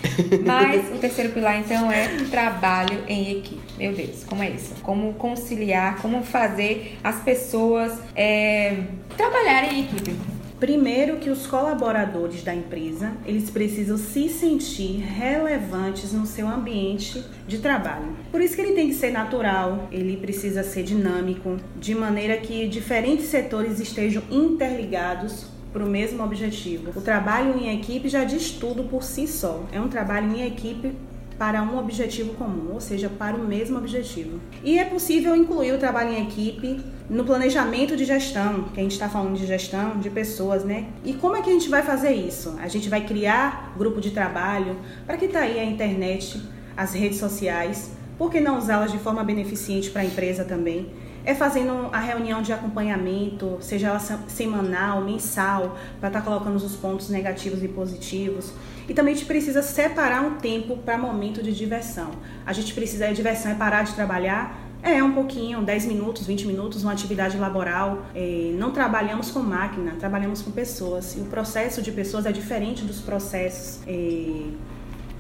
Mas 0.45 0.95
o 0.95 0.99
terceiro 0.99 1.33
pilar, 1.33 1.59
então, 1.59 1.91
é 1.91 2.09
trabalho 2.31 3.05
em 3.07 3.39
equipe. 3.39 3.61
Meu 3.79 3.93
Deus, 3.93 4.25
como 4.25 4.43
é 4.43 4.51
isso? 4.51 4.75
Como 4.83 5.15
conciliar, 5.15 6.01
como 6.01 6.23
fazer 6.23 6.99
as 7.03 7.21
pessoas 7.21 7.99
é, 8.15 8.85
trabalharem 9.17 9.81
em 9.81 9.85
equipe. 9.85 10.17
Primeiro 10.63 11.17
que 11.17 11.29
os 11.29 11.45
colaboradores 11.45 12.45
da 12.45 12.55
empresa, 12.55 13.15
eles 13.27 13.51
precisam 13.51 13.99
se 13.99 14.29
sentir 14.29 15.01
relevantes 15.01 16.13
no 16.13 16.25
seu 16.25 16.47
ambiente 16.47 17.21
de 17.49 17.59
trabalho. 17.59 18.17
Por 18.31 18.41
isso 18.41 18.55
que 18.55 18.61
ele 18.61 18.73
tem 18.73 18.87
que 18.87 18.95
ser 18.95 19.11
natural, 19.11 19.89
ele 19.91 20.17
precisa 20.19 20.63
ser 20.63 20.85
dinâmico, 20.85 21.57
de 21.77 21.97
maneira 21.97 22.37
que 22.37 22.69
diferentes 22.69 23.25
setores 23.25 23.81
estejam 23.81 24.23
interligados 24.31 25.47
para 25.73 25.85
o 25.85 25.89
mesmo 25.89 26.23
objetivo. 26.23 26.93
O 26.95 27.01
trabalho 27.01 27.59
em 27.59 27.75
equipe 27.75 28.09
já 28.09 28.25
diz 28.25 28.51
tudo 28.51 28.85
por 28.85 29.03
si 29.03 29.27
só. 29.27 29.65
É 29.73 29.81
um 29.81 29.89
trabalho 29.89 30.31
em 30.37 30.47
equipe 30.47 30.93
para 31.39 31.63
um 31.63 31.79
objetivo 31.79 32.35
comum, 32.35 32.73
ou 32.73 32.81
seja, 32.81 33.09
para 33.09 33.37
o 33.37 33.45
mesmo 33.45 33.79
objetivo. 33.79 34.39
E 34.63 34.79
é 34.79 34.85
possível 34.85 35.35
incluir 35.35 35.73
o 35.73 35.79
trabalho 35.79 36.11
em 36.11 36.23
equipe 36.23 36.81
no 37.11 37.25
planejamento 37.25 37.97
de 37.97 38.05
gestão, 38.05 38.65
que 38.73 38.79
a 38.79 38.83
gente 38.83 38.93
está 38.93 39.09
falando 39.09 39.37
de 39.37 39.47
gestão 39.47 39.99
de 39.99 40.09
pessoas, 40.09 40.65
né? 40.65 40.87
E 41.05 41.15
como 41.15 41.35
é 41.35 41.43
que 41.43 41.51
a 41.51 41.53
gente 41.53 41.69
vai 41.69 41.83
fazer 41.83 42.13
isso? 42.13 42.57
A 42.61 42.69
gente 42.69 42.89
vai 42.89 43.05
criar 43.05 43.73
grupo 43.77 44.01
de 44.01 44.11
trabalho, 44.11 44.77
para 45.07 45.17
que 45.17 45.25
está 45.25 45.41
aí 45.41 45.59
a 45.59 45.65
internet, 45.65 46.41
as 46.77 46.93
redes 46.93 47.19
sociais, 47.19 47.93
por 48.23 48.31
que 48.31 48.39
não 48.39 48.57
usá-las 48.57 48.93
de 48.93 48.99
forma 48.99 49.25
beneficente 49.25 49.91
para 49.91 50.03
a 50.03 50.05
empresa 50.05 50.45
também? 50.45 50.87
é 51.25 51.35
fazendo 51.35 51.89
a 51.93 51.99
reunião 51.99 52.41
de 52.41 52.53
acompanhamento, 52.53 53.59
seja 53.61 53.89
ela 53.89 53.99
semanal, 53.99 55.01
mensal, 55.03 55.77
para 55.99 56.09
estar 56.09 56.21
tá 56.21 56.25
colocando 56.25 56.55
os 56.55 56.77
pontos 56.77 57.09
negativos 57.09 57.63
e 57.65 57.69
positivos. 57.69 58.53
E 58.89 58.95
também 58.95 59.15
a 59.15 59.17
gente 59.17 59.27
precisa 59.27 59.61
separar 59.61 60.21
um 60.23 60.37
tempo 60.37 60.77
para 60.77 60.97
momento 60.99 61.43
de 61.43 61.53
diversão. 61.53 62.11
A 62.47 62.53
gente 62.53 62.73
precisa, 62.75 63.07
a 63.07 63.13
diversão 63.13 63.51
é 63.51 63.55
parar 63.57 63.83
de 63.83 63.93
trabalhar, 63.95 64.57
é 64.83 65.03
um 65.03 65.13
pouquinho, 65.13 65.63
10 65.63 65.87
minutos, 65.87 66.25
20 66.25 66.47
minutos, 66.47 66.85
uma 66.85 66.93
atividade 66.93 67.37
laboral. 67.39 68.05
É, 68.15 68.53
não 68.57 68.71
trabalhamos 68.71 69.33
com 69.33 69.41
máquina, 69.41 69.97
trabalhamos 69.99 70.43
com 70.43 70.53
pessoas. 70.53 71.17
E 71.17 71.21
o 71.21 71.25
processo 71.25 71.83
de 71.83 71.91
pessoas 71.91 72.25
é 72.25 72.31
diferente 72.33 72.85
dos 72.85 73.01
processos 73.01 73.81
é, 73.87 74.45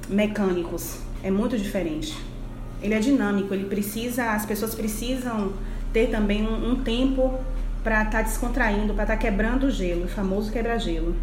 mecânicos. 0.08 0.98
É 1.22 1.30
muito 1.30 1.58
diferente. 1.58 2.31
Ele 2.82 2.94
é 2.94 2.98
dinâmico, 2.98 3.54
ele 3.54 3.64
precisa, 3.64 4.32
as 4.32 4.44
pessoas 4.44 4.74
precisam 4.74 5.52
ter 5.92 6.10
também 6.10 6.46
um, 6.46 6.72
um 6.72 6.82
tempo 6.82 7.38
para 7.82 8.02
estar 8.02 8.18
tá 8.18 8.22
descontraindo, 8.22 8.94
para 8.94 9.04
estar 9.04 9.16
tá 9.16 9.20
quebrando 9.20 9.66
o 9.66 9.70
gelo, 9.70 10.04
o 10.04 10.08
famoso 10.08 10.50
quebra-gelo. 10.50 11.14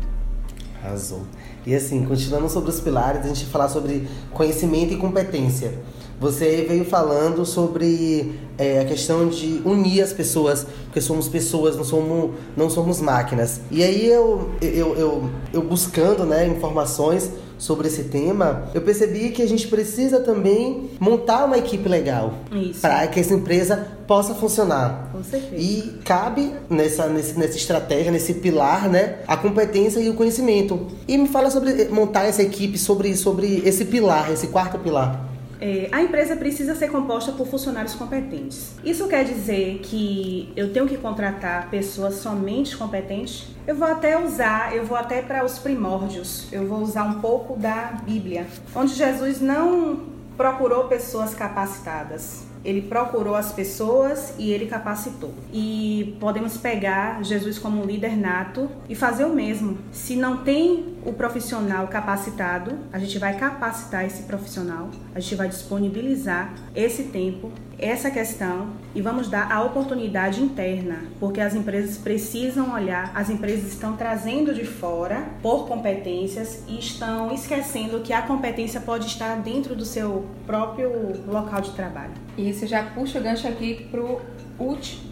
Arrasou. 0.84 1.24
E 1.66 1.76
assim, 1.76 2.06
continuando 2.06 2.50
sobre 2.50 2.70
os 2.70 2.80
pilares, 2.80 3.26
a 3.26 3.28
gente 3.28 3.46
falar 3.46 3.68
sobre 3.70 4.08
conhecimento 4.32 4.94
e 4.94 4.98
competência. 4.98 5.74
Você 6.20 6.66
veio 6.68 6.84
falando 6.84 7.46
sobre 7.46 8.38
é, 8.58 8.80
a 8.80 8.86
questão 8.86 9.30
de 9.30 9.62
unir 9.64 10.02
as 10.02 10.12
pessoas, 10.12 10.66
porque 10.86 11.00
somos 11.00 11.30
pessoas, 11.30 11.78
não 11.78 11.84
somos, 11.86 12.32
não 12.58 12.70
somos 12.70 13.00
máquinas. 13.00 13.62
E 13.72 13.82
aí 13.84 14.06
eu, 14.06 14.50
eu, 14.62 14.96
eu, 14.96 15.30
eu 15.54 15.62
buscando 15.62 16.26
né, 16.26 16.46
informações 16.48 17.32
sobre 17.60 17.88
esse 17.88 18.06
tema, 18.06 18.64
eu 18.74 18.82
percebi 18.82 19.30
que 19.30 19.42
a 19.42 19.48
gente 19.48 19.68
precisa 19.68 20.22
também 20.22 20.90
montar 21.00 21.46
uma 21.46 21.58
equipe 21.58 21.88
legal 21.88 22.34
para 22.82 23.06
que 23.08 23.20
essa 23.20 23.34
empresa 23.34 23.88
possa 24.08 24.34
funcionar. 24.34 25.10
Com 25.12 25.24
certeza. 25.24 25.62
E 25.62 26.00
cabe 26.04 26.52
nessa, 26.68 27.08
nessa, 27.08 27.58
estratégia, 27.58 28.12
nesse 28.12 28.36
pilar, 28.36 28.90
né, 28.90 29.20
a 29.28 29.38
competência 29.38 30.00
e 30.00 30.10
o 30.10 30.16
conhecimento. 30.16 30.88
E 31.08 31.18
me 31.18 31.28
fala 31.28 31.52
sobre 31.52 31.86
montar 31.90 32.26
essa 32.26 32.42
equipe, 32.42 32.78
sobre, 32.78 33.16
sobre 33.16 33.62
esse 33.66 33.86
pilar, 33.86 34.32
esse 34.32 34.48
quarto 34.48 34.80
pilar. 34.80 35.29
É, 35.62 35.90
a 35.92 36.02
empresa 36.02 36.36
precisa 36.36 36.74
ser 36.74 36.90
composta 36.90 37.32
por 37.34 37.48
funcionários 37.48 37.96
competentes. 37.96 38.76
Isso 38.84 39.08
quer 39.08 39.26
dizer 39.26 39.80
que 39.84 40.52
eu 40.56 40.72
tenho 40.72 40.88
que 40.88 40.98
contratar 40.98 41.70
pessoas 41.70 42.16
somente 42.16 42.78
competentes? 42.78 43.48
Eu 43.68 43.76
vou 43.76 43.88
até 43.88 44.18
usar, 44.18 44.76
eu 44.76 44.86
vou 44.86 44.98
até 44.98 45.22
para 45.22 45.44
os 45.44 45.60
primórdios, 45.60 46.48
eu 46.52 46.66
vou 46.68 46.80
usar 46.80 47.04
um 47.04 47.20
pouco 47.20 47.58
da 47.60 48.02
Bíblia, 48.06 48.48
onde 48.74 48.94
Jesus 48.94 49.42
não 49.42 50.00
procurou 50.38 50.86
pessoas 50.86 51.34
capacitadas. 51.34 52.48
Ele 52.64 52.82
procurou 52.82 53.36
as 53.36 53.52
pessoas 53.52 54.34
e 54.38 54.52
ele 54.52 54.68
capacitou. 54.68 55.34
E 55.52 56.18
podemos 56.20 56.58
pegar 56.58 57.24
Jesus 57.24 57.58
como 57.58 57.86
líder 57.86 58.18
nato 58.18 58.70
e 58.90 58.96
fazer 58.96 59.26
o 59.26 59.34
mesmo. 59.34 59.78
Se 59.92 60.16
não 60.16 60.38
tem 60.38 60.98
o 61.06 61.14
profissional 61.14 61.88
capacitado, 61.88 62.78
a 62.92 63.00
gente 63.00 63.18
vai 63.18 63.38
capacitar 63.38 64.06
esse 64.06 64.24
profissional, 64.24 64.90
a 65.14 65.20
gente 65.20 65.36
vai 65.36 65.48
disponibilizar 65.48 66.54
esse 66.76 67.04
tempo, 67.04 67.52
essa 67.78 68.12
questão 68.12 68.74
e 68.94 69.02
vamos 69.02 69.30
dar 69.30 69.52
a 69.52 69.64
oportunidade 69.64 70.42
interna, 70.42 71.04
porque 71.20 71.40
as 71.40 71.56
empresas 71.56 71.98
precisam 71.98 72.74
olhar, 72.74 73.12
as 73.16 73.30
empresas 73.30 73.72
estão 73.72 73.96
trazendo 73.96 74.54
de 74.54 74.66
fora 74.66 75.30
por 75.42 75.68
competências 75.68 76.64
e 76.68 76.80
estão 76.80 77.32
esquecendo 77.32 78.02
que 78.02 78.12
a 78.12 78.22
competência 78.22 78.82
pode 78.82 79.06
estar 79.06 79.36
dentro 79.38 79.76
do 79.76 79.86
seu 79.86 80.26
próprio 80.46 80.90
local 81.28 81.62
de 81.62 81.72
trabalho. 81.72 82.12
E 82.38 82.50
isso 82.50 82.68
já 82.68 82.84
puxa 82.84 83.20
o 83.20 83.24
gancho 83.24 83.48
aqui 83.48 83.88
pro 83.90 84.20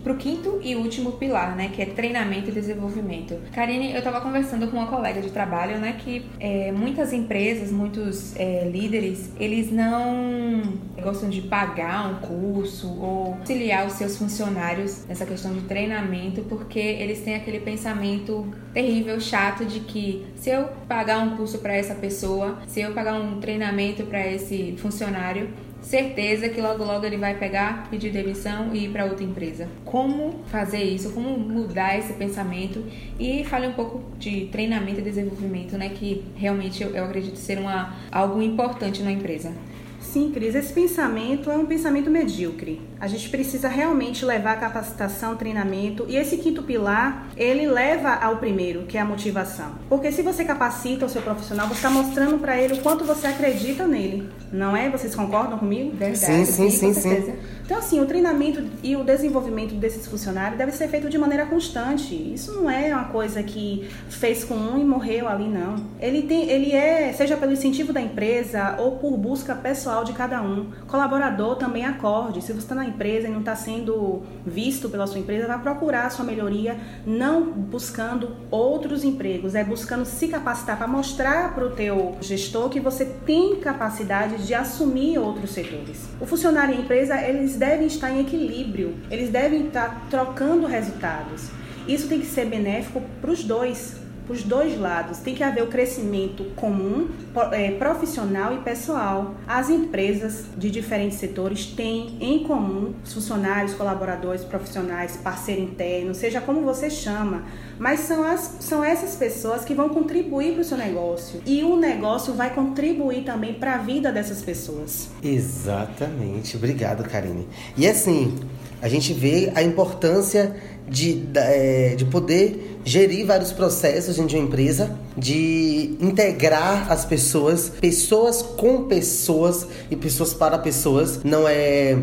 para 0.03 0.13
o 0.13 0.17
quinto 0.17 0.59
e 0.61 0.75
último 0.75 1.13
pilar, 1.13 1.55
né, 1.55 1.69
que 1.73 1.81
é 1.81 1.85
treinamento 1.85 2.49
e 2.49 2.51
desenvolvimento. 2.51 3.35
Karine, 3.53 3.93
eu 3.93 3.99
estava 3.99 4.19
conversando 4.19 4.67
com 4.67 4.77
uma 4.77 4.87
colega 4.87 5.21
de 5.21 5.31
trabalho, 5.31 5.77
né, 5.77 5.95
que 5.97 6.25
é, 6.39 6.71
muitas 6.71 7.13
empresas, 7.13 7.71
muitos 7.71 8.35
é, 8.35 8.69
líderes, 8.69 9.31
eles 9.39 9.71
não 9.71 10.73
gostam 11.01 11.29
de 11.29 11.41
pagar 11.41 12.11
um 12.11 12.15
curso 12.15 12.87
ou 12.99 13.35
auxiliar 13.39 13.87
os 13.87 13.93
seus 13.93 14.17
funcionários 14.17 15.05
nessa 15.07 15.25
questão 15.25 15.53
de 15.53 15.61
treinamento, 15.61 16.41
porque 16.43 16.79
eles 16.79 17.21
têm 17.21 17.35
aquele 17.35 17.59
pensamento 17.59 18.45
terrível, 18.73 19.19
chato 19.19 19.65
de 19.65 19.79
que 19.79 20.25
se 20.35 20.49
eu 20.49 20.67
pagar 20.87 21.19
um 21.19 21.37
curso 21.37 21.59
para 21.59 21.75
essa 21.75 21.95
pessoa, 21.95 22.59
se 22.67 22.81
eu 22.81 22.93
pagar 22.93 23.19
um 23.19 23.39
treinamento 23.39 24.03
para 24.03 24.27
esse 24.27 24.75
funcionário, 24.77 25.49
certeza 25.87 26.49
que 26.49 26.59
logo 26.59 26.83
logo 26.83 27.05
ele 27.05 27.15
vai 27.17 27.35
pegar, 27.35 27.89
pedir 27.89 28.11
demissão 28.11 28.75
e 28.75 28.85
ir 28.85 28.89
para 28.89 29.05
outra 29.05 29.23
empresa. 29.23 29.69
Como 29.85 30.43
fazer 30.47 30.83
isso? 30.83 31.11
Como 31.11 31.37
mudar 31.39 31.97
esse 31.97 32.13
pensamento? 32.13 32.83
E 33.17 33.45
fale 33.45 33.67
um 33.67 33.73
pouco 33.73 34.03
de 34.19 34.47
treinamento 34.47 34.99
e 34.99 35.03
desenvolvimento, 35.03 35.77
né, 35.77 35.89
que 35.89 36.25
realmente 36.35 36.83
eu, 36.83 36.89
eu 36.89 37.05
acredito 37.05 37.37
ser 37.37 37.57
uma, 37.57 37.95
algo 38.11 38.41
importante 38.41 39.01
na 39.01 39.11
empresa. 39.11 39.53
Sim, 40.01 40.31
Cris, 40.31 40.55
esse 40.55 40.73
pensamento 40.73 41.49
é 41.49 41.57
um 41.57 41.65
pensamento 41.65 42.09
medíocre. 42.09 42.81
A 42.99 43.07
gente 43.07 43.29
precisa 43.29 43.67
realmente 43.67 44.25
levar 44.25 44.59
capacitação, 44.59 45.35
treinamento 45.35 46.05
e 46.07 46.15
esse 46.15 46.37
quinto 46.37 46.63
pilar, 46.63 47.27
ele 47.37 47.67
leva 47.67 48.13
ao 48.13 48.37
primeiro, 48.37 48.83
que 48.83 48.97
é 48.97 49.01
a 49.01 49.05
motivação. 49.05 49.73
Porque 49.87 50.11
se 50.11 50.21
você 50.21 50.43
capacita 50.43 51.05
o 51.05 51.09
seu 51.09 51.21
profissional, 51.21 51.67
você 51.67 51.75
está 51.75 51.89
mostrando 51.89 52.39
para 52.39 52.59
ele 52.59 52.75
o 52.75 52.81
quanto 52.81 53.03
você 53.05 53.27
acredita 53.27 53.85
nele, 53.85 54.27
não 54.51 54.75
é? 54.75 54.89
Vocês 54.89 55.13
concordam 55.13 55.57
comigo? 55.59 55.95
Verdade. 55.95 56.45
Sim, 56.45 56.45
sim, 56.45 56.69
sim, 56.69 56.93
sim. 56.93 57.33
Então, 57.67 57.79
assim, 57.79 57.99
o 57.99 58.05
treinamento 58.05 58.63
e 58.81 58.95
o 58.95 59.03
desenvolvimento 59.03 59.75
desses 59.75 60.07
funcionários 60.07 60.57
deve 60.57 60.71
ser 60.71 60.87
feito 60.87 61.09
de 61.09 61.17
maneira 61.17 61.45
constante. 61.45 62.15
Isso 62.15 62.53
não 62.53 62.69
é 62.69 62.95
uma 62.95 63.09
coisa 63.09 63.43
que 63.43 63.89
fez 64.09 64.45
com 64.45 64.55
um 64.55 64.79
e 64.79 64.85
morreu 64.85 65.27
ali, 65.27 65.49
não. 65.49 65.75
Ele 65.99 66.21
tem, 66.21 66.49
ele 66.49 66.71
é, 66.71 67.11
seja 67.11 67.35
pelo 67.35 67.51
incentivo 67.51 67.91
da 67.91 67.99
empresa 67.99 68.77
ou 68.79 68.93
por 68.93 69.17
busca 69.17 69.53
pessoal 69.53 70.05
de 70.05 70.13
cada 70.13 70.41
um. 70.41 70.71
Colaborador 70.87 71.57
também 71.57 71.85
acorde. 71.85 72.41
Se 72.41 72.53
você 72.53 72.59
está 72.59 72.73
na 72.73 72.86
empresa 72.87 73.27
e 73.27 73.31
não 73.31 73.39
está 73.39 73.55
sendo 73.55 74.23
visto 74.45 74.89
pela 74.89 75.05
sua 75.05 75.19
empresa, 75.19 75.47
vai 75.47 75.61
procurar 75.61 76.07
a 76.07 76.09
sua 76.09 76.25
melhoria, 76.25 76.77
não 77.05 77.51
buscando 77.51 78.35
outros 78.49 79.03
empregos, 79.03 79.55
é 79.55 79.63
buscando 79.63 80.05
se 80.05 80.27
capacitar 80.27 80.77
para 80.77 80.87
mostrar 80.87 81.53
para 81.53 81.65
o 81.65 81.71
teu 81.71 82.17
gestor 82.21 82.69
que 82.69 82.79
você 82.79 83.05
tem 83.05 83.57
capacidade 83.57 84.45
de 84.45 84.53
assumir 84.53 85.17
outros 85.17 85.51
setores. 85.51 86.07
O 86.19 86.25
funcionário 86.25 86.73
e 86.73 86.77
a 86.77 86.81
empresa, 86.81 87.21
eles 87.21 87.55
devem 87.55 87.87
estar 87.87 88.11
em 88.11 88.21
equilíbrio, 88.21 88.95
eles 89.11 89.29
devem 89.29 89.67
estar 89.67 90.07
trocando 90.09 90.65
resultados. 90.65 91.49
Isso 91.87 92.07
tem 92.07 92.19
que 92.19 92.25
ser 92.25 92.45
benéfico 92.45 93.01
para 93.21 93.31
os 93.31 93.43
dois, 93.43 93.95
os 94.29 94.43
dois 94.43 94.79
lados. 94.79 95.19
Tem 95.19 95.33
que 95.33 95.43
haver 95.43 95.63
o 95.63 95.67
crescimento 95.67 96.43
comum, 96.55 97.07
é, 97.51 97.71
profissional 97.71 98.53
e 98.53 98.57
pessoal. 98.57 99.35
As 99.47 99.69
empresas 99.69 100.45
de 100.57 100.69
diferentes 100.69 101.17
setores 101.17 101.65
têm 101.65 102.17
em 102.19 102.43
comum 102.43 102.93
os 103.03 103.13
funcionários, 103.13 103.73
colaboradores, 103.73 104.43
profissionais, 104.43 105.17
parceiro 105.17 105.61
interno, 105.61 106.13
seja 106.13 106.41
como 106.41 106.61
você 106.61 106.89
chama, 106.89 107.43
mas 107.79 108.01
são, 108.01 108.23
as, 108.23 108.57
são 108.59 108.83
essas 108.83 109.15
pessoas 109.15 109.63
que 109.63 109.73
vão 109.73 109.89
contribuir 109.89 110.53
para 110.53 110.61
o 110.61 110.63
seu 110.63 110.77
negócio. 110.77 111.41
E 111.45 111.63
o 111.63 111.75
negócio 111.77 112.33
vai 112.33 112.53
contribuir 112.53 113.23
também 113.23 113.53
para 113.53 113.75
a 113.75 113.77
vida 113.77 114.11
dessas 114.11 114.41
pessoas. 114.41 115.09
Exatamente. 115.23 116.55
Obrigado, 116.57 117.03
Karine. 117.03 117.47
E 117.75 117.87
assim, 117.87 118.37
a 118.81 118.87
gente 118.87 119.13
vê 119.13 119.51
a 119.55 119.63
importância 119.63 120.55
de, 120.87 121.23
é, 121.35 121.95
de 121.95 122.05
poder 122.05 122.79
gerir 122.85 123.25
vários 123.25 123.51
processos 123.51 124.15
dentro 124.15 124.29
de 124.29 124.35
uma 124.37 124.45
empresa, 124.45 124.95
de 125.17 125.97
integrar 125.99 126.91
as 126.91 127.03
pessoas, 127.03 127.69
pessoas 127.81 128.41
com 128.41 128.83
pessoas 128.83 129.67
e 129.91 129.95
pessoas 129.95 130.33
para 130.33 130.57
pessoas. 130.57 131.23
Não 131.23 131.47
é 131.47 131.97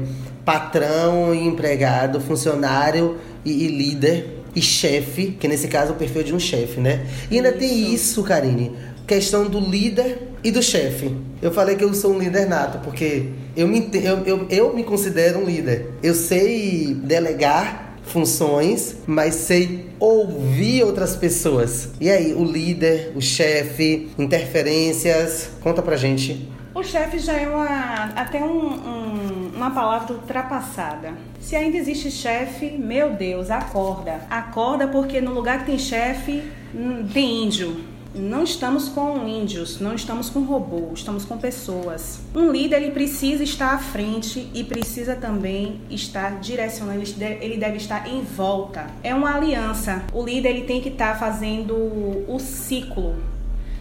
patrão 0.44 1.34
e 1.34 1.46
empregado, 1.46 2.20
funcionário 2.20 3.16
e, 3.44 3.64
e 3.64 3.68
líder 3.68 4.42
e 4.54 4.62
chefe, 4.62 5.36
que 5.40 5.48
nesse 5.48 5.68
caso 5.68 5.92
é 5.92 5.94
o 5.94 5.96
perfil 5.96 6.22
de 6.22 6.34
um 6.34 6.38
chefe, 6.38 6.80
né? 6.80 7.06
E 7.30 7.36
ainda 7.36 7.48
isso. 7.48 7.58
tem 7.58 7.94
isso, 7.94 8.22
Karine, 8.22 8.72
questão 9.06 9.48
do 9.48 9.60
líder 9.60 10.30
e 10.42 10.50
do 10.50 10.62
chefe. 10.62 11.14
Eu 11.40 11.52
falei 11.52 11.76
que 11.76 11.84
eu 11.84 11.92
sou 11.94 12.14
um 12.14 12.18
líder 12.18 12.46
nato, 12.46 12.78
porque 12.78 13.30
eu 13.56 13.68
me, 13.68 13.90
eu, 13.94 14.18
eu, 14.24 14.46
eu 14.48 14.74
me 14.74 14.82
considero 14.84 15.40
um 15.40 15.44
líder. 15.44 15.92
Eu 16.02 16.14
sei 16.14 16.94
delegar 16.94 17.96
funções, 18.04 18.96
mas 19.06 19.34
sei 19.34 19.86
ouvir 19.98 20.84
outras 20.84 21.16
pessoas. 21.16 21.90
E 22.00 22.10
aí, 22.10 22.34
o 22.34 22.44
líder, 22.44 23.12
o 23.14 23.20
chefe, 23.20 24.10
interferências, 24.18 25.50
conta 25.60 25.82
pra 25.82 25.96
gente. 25.96 26.48
O 26.74 26.82
chefe 26.82 27.18
já 27.18 27.34
é 27.34 27.46
uma, 27.46 28.04
até 28.16 28.42
um, 28.42 28.66
um, 28.66 29.52
uma 29.54 29.70
palavra 29.70 30.12
ultrapassada. 30.12 31.14
Se 31.40 31.54
ainda 31.54 31.76
existe 31.76 32.10
chefe, 32.10 32.70
meu 32.76 33.10
Deus, 33.14 33.50
acorda. 33.50 34.20
Acorda 34.28 34.88
porque 34.88 35.20
no 35.20 35.32
lugar 35.32 35.60
que 35.60 35.66
tem 35.66 35.78
chefe, 35.78 36.42
hum, 36.74 37.06
tem 37.12 37.44
índio 37.44 37.93
não 38.14 38.44
estamos 38.44 38.88
com 38.88 39.26
índios, 39.26 39.80
não 39.80 39.94
estamos 39.94 40.30
com 40.30 40.40
robô, 40.40 40.90
estamos 40.94 41.24
com 41.24 41.36
pessoas. 41.36 42.20
Um 42.34 42.50
líder 42.50 42.82
ele 42.82 42.92
precisa 42.92 43.42
estar 43.42 43.74
à 43.74 43.78
frente 43.78 44.48
e 44.54 44.62
precisa 44.62 45.16
também 45.16 45.80
estar 45.90 46.38
direcionando, 46.40 47.02
ele 47.18 47.56
deve 47.56 47.76
estar 47.76 48.08
em 48.08 48.22
volta. 48.22 48.86
É 49.02 49.14
uma 49.14 49.34
aliança. 49.34 50.04
O 50.12 50.24
líder 50.24 50.50
ele 50.50 50.62
tem 50.62 50.80
que 50.80 50.90
estar 50.90 51.18
fazendo 51.18 51.74
o 51.74 52.38
ciclo. 52.38 53.16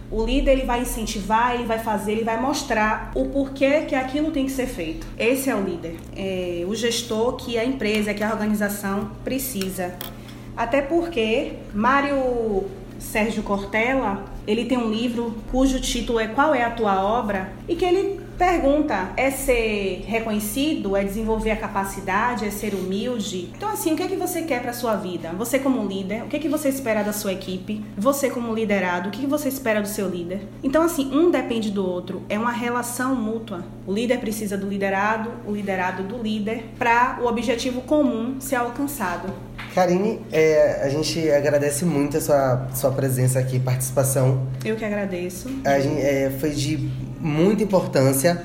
O 0.09 0.23
líder 0.23 0.51
ele 0.51 0.65
vai 0.65 0.81
incentivar, 0.81 1.55
ele 1.55 1.65
vai 1.65 1.79
fazer, 1.79 2.11
ele 2.11 2.23
vai 2.23 2.39
mostrar 2.39 3.11
o 3.15 3.25
porquê 3.29 3.81
que 3.81 3.95
aquilo 3.95 4.31
tem 4.31 4.45
que 4.45 4.51
ser 4.51 4.67
feito. 4.67 5.07
Esse 5.17 5.49
é 5.49 5.55
o 5.55 5.63
líder, 5.63 5.95
é 6.15 6.63
o 6.67 6.75
gestor 6.75 7.35
que 7.35 7.57
a 7.57 7.65
empresa, 7.65 8.13
que 8.13 8.23
a 8.23 8.31
organização 8.31 9.09
precisa. 9.23 9.95
Até 10.55 10.83
porque 10.83 11.53
Mário 11.73 12.65
Sérgio 13.03 13.43
Cortella, 13.43 14.23
ele 14.47 14.65
tem 14.65 14.77
um 14.77 14.89
livro 14.89 15.35
cujo 15.51 15.79
título 15.79 16.19
é 16.19 16.27
Qual 16.27 16.55
é 16.55 16.63
a 16.63 16.71
tua 16.71 17.03
obra? 17.03 17.53
E 17.67 17.75
que 17.75 17.85
ele 17.85 18.22
pergunta: 18.37 19.11
é 19.17 19.31
ser 19.31 20.03
reconhecido, 20.07 20.95
é 20.95 21.03
desenvolver 21.03 21.51
a 21.51 21.57
capacidade, 21.57 22.45
é 22.45 22.51
ser 22.51 22.73
humilde? 22.73 23.49
Então 23.55 23.69
assim, 23.69 23.93
o 23.93 23.95
que 23.95 24.03
é 24.03 24.07
que 24.07 24.15
você 24.15 24.41
quer 24.43 24.61
para 24.61 24.73
sua 24.73 24.95
vida? 24.95 25.31
Você 25.37 25.59
como 25.59 25.85
líder, 25.87 26.23
o 26.23 26.27
que 26.27 26.35
é 26.35 26.39
que 26.39 26.49
você 26.49 26.69
espera 26.69 27.03
da 27.03 27.13
sua 27.13 27.33
equipe? 27.33 27.83
Você 27.97 28.29
como 28.29 28.53
liderado, 28.53 29.09
o 29.09 29.11
que, 29.11 29.19
é 29.19 29.21
que 29.21 29.29
você 29.29 29.49
espera 29.49 29.81
do 29.81 29.87
seu 29.87 30.09
líder? 30.09 30.47
Então 30.63 30.83
assim, 30.83 31.09
um 31.13 31.31
depende 31.31 31.71
do 31.71 31.85
outro, 31.85 32.23
é 32.29 32.37
uma 32.37 32.51
relação 32.51 33.15
mútua. 33.15 33.63
O 33.85 33.93
líder 33.93 34.19
precisa 34.19 34.57
do 34.57 34.67
liderado, 34.67 35.31
o 35.45 35.51
liderado 35.51 36.03
do 36.03 36.17
líder 36.17 36.65
para 36.77 37.19
o 37.21 37.27
objetivo 37.27 37.81
comum 37.81 38.39
ser 38.39 38.55
alcançado. 38.55 39.33
Karine, 39.73 40.21
é, 40.31 40.81
a 40.83 40.89
gente 40.89 41.29
agradece 41.31 41.83
muito 41.83 42.17
a 42.17 42.21
sua, 42.21 42.67
sua 42.73 42.91
presença 42.91 43.39
aqui, 43.39 43.59
participação. 43.59 44.47
Eu 44.63 44.75
que 44.75 44.85
agradeço. 44.85 45.49
A 45.65 45.79
gente, 45.79 46.01
é, 46.01 46.29
foi 46.39 46.51
de 46.51 46.77
muita 47.23 47.63
importância, 47.63 48.43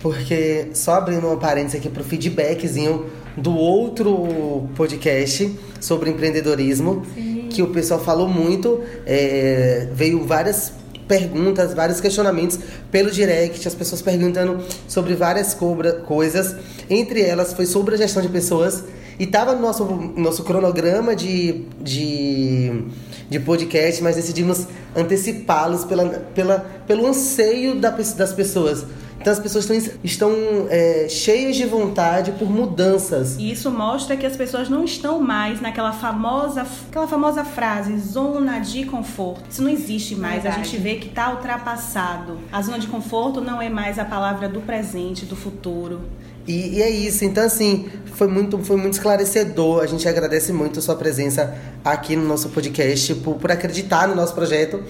porque 0.00 0.68
só 0.74 0.94
abrindo 0.94 1.26
uma 1.26 1.36
parênteses 1.36 1.78
aqui 1.78 1.88
para 1.88 2.02
o 2.02 2.04
feedbackzinho 2.04 3.06
do 3.36 3.54
outro 3.54 4.68
podcast 4.74 5.54
sobre 5.80 6.10
empreendedorismo, 6.10 7.04
Sim. 7.14 7.48
que 7.50 7.62
o 7.62 7.68
pessoal 7.68 8.00
falou 8.00 8.28
muito, 8.28 8.80
é, 9.06 9.88
veio 9.92 10.24
várias 10.26 10.72
perguntas, 11.06 11.72
vários 11.72 12.00
questionamentos 12.00 12.58
pelo 12.90 13.10
direct, 13.10 13.66
as 13.66 13.74
pessoas 13.74 14.02
perguntando 14.02 14.58
sobre 14.88 15.14
várias 15.14 15.54
cobra, 15.54 15.92
coisas. 15.92 16.56
Entre 16.90 17.22
elas 17.22 17.52
foi 17.52 17.66
sobre 17.66 17.94
a 17.94 17.98
gestão 17.98 18.22
de 18.22 18.28
pessoas 18.28 18.84
e 19.18 19.24
estava 19.24 19.54
no 19.54 19.62
nosso, 19.62 19.84
nosso 20.16 20.42
cronograma 20.44 21.14
de, 21.14 21.64
de, 21.80 22.82
de 23.28 23.40
podcast, 23.40 24.02
mas 24.02 24.16
decidimos 24.16 24.66
antecipá-los 24.94 25.84
pela, 25.84 26.08
pela, 26.34 26.58
pelo 26.86 27.06
anseio 27.06 27.76
da, 27.76 27.90
das 27.90 28.32
pessoas. 28.32 28.84
Então 29.26 29.32
as 29.32 29.40
pessoas 29.40 29.68
estão, 29.68 29.98
estão 30.04 30.32
é, 30.70 31.08
cheias 31.08 31.56
de 31.56 31.66
vontade 31.66 32.30
por 32.32 32.48
mudanças. 32.48 33.36
E 33.36 33.50
isso 33.50 33.70
mostra 33.72 34.16
que 34.16 34.24
as 34.24 34.36
pessoas 34.36 34.68
não 34.68 34.84
estão 34.84 35.20
mais 35.20 35.60
naquela 35.60 35.92
famosa, 35.92 36.64
aquela 36.88 37.08
famosa 37.08 37.44
frase, 37.44 37.98
zona 37.98 38.60
de 38.60 38.84
conforto. 38.84 39.42
Isso 39.50 39.62
não 39.62 39.70
existe 39.70 40.14
mais. 40.14 40.44
Verdade. 40.44 40.60
A 40.60 40.64
gente 40.64 40.76
vê 40.80 40.94
que 40.94 41.08
está 41.08 41.32
ultrapassado. 41.32 42.38
A 42.52 42.62
zona 42.62 42.78
de 42.78 42.86
conforto 42.86 43.40
não 43.40 43.60
é 43.60 43.68
mais 43.68 43.98
a 43.98 44.04
palavra 44.04 44.48
do 44.48 44.60
presente, 44.60 45.24
do 45.24 45.34
futuro. 45.34 46.02
E, 46.46 46.76
e, 46.76 46.82
é 46.82 46.88
isso, 46.88 47.24
então 47.24 47.44
assim, 47.44 47.88
foi 48.14 48.28
muito, 48.28 48.58
foi 48.58 48.76
muito 48.76 48.94
esclarecedor. 48.94 49.82
A 49.82 49.86
gente 49.86 50.08
agradece 50.08 50.52
muito 50.52 50.78
a 50.78 50.82
sua 50.82 50.94
presença 50.94 51.54
aqui 51.84 52.14
no 52.14 52.24
nosso 52.24 52.50
podcast, 52.50 53.14
por, 53.16 53.34
por 53.34 53.50
acreditar 53.50 54.06
no 54.06 54.14
nosso 54.14 54.32
projeto, 54.34 54.80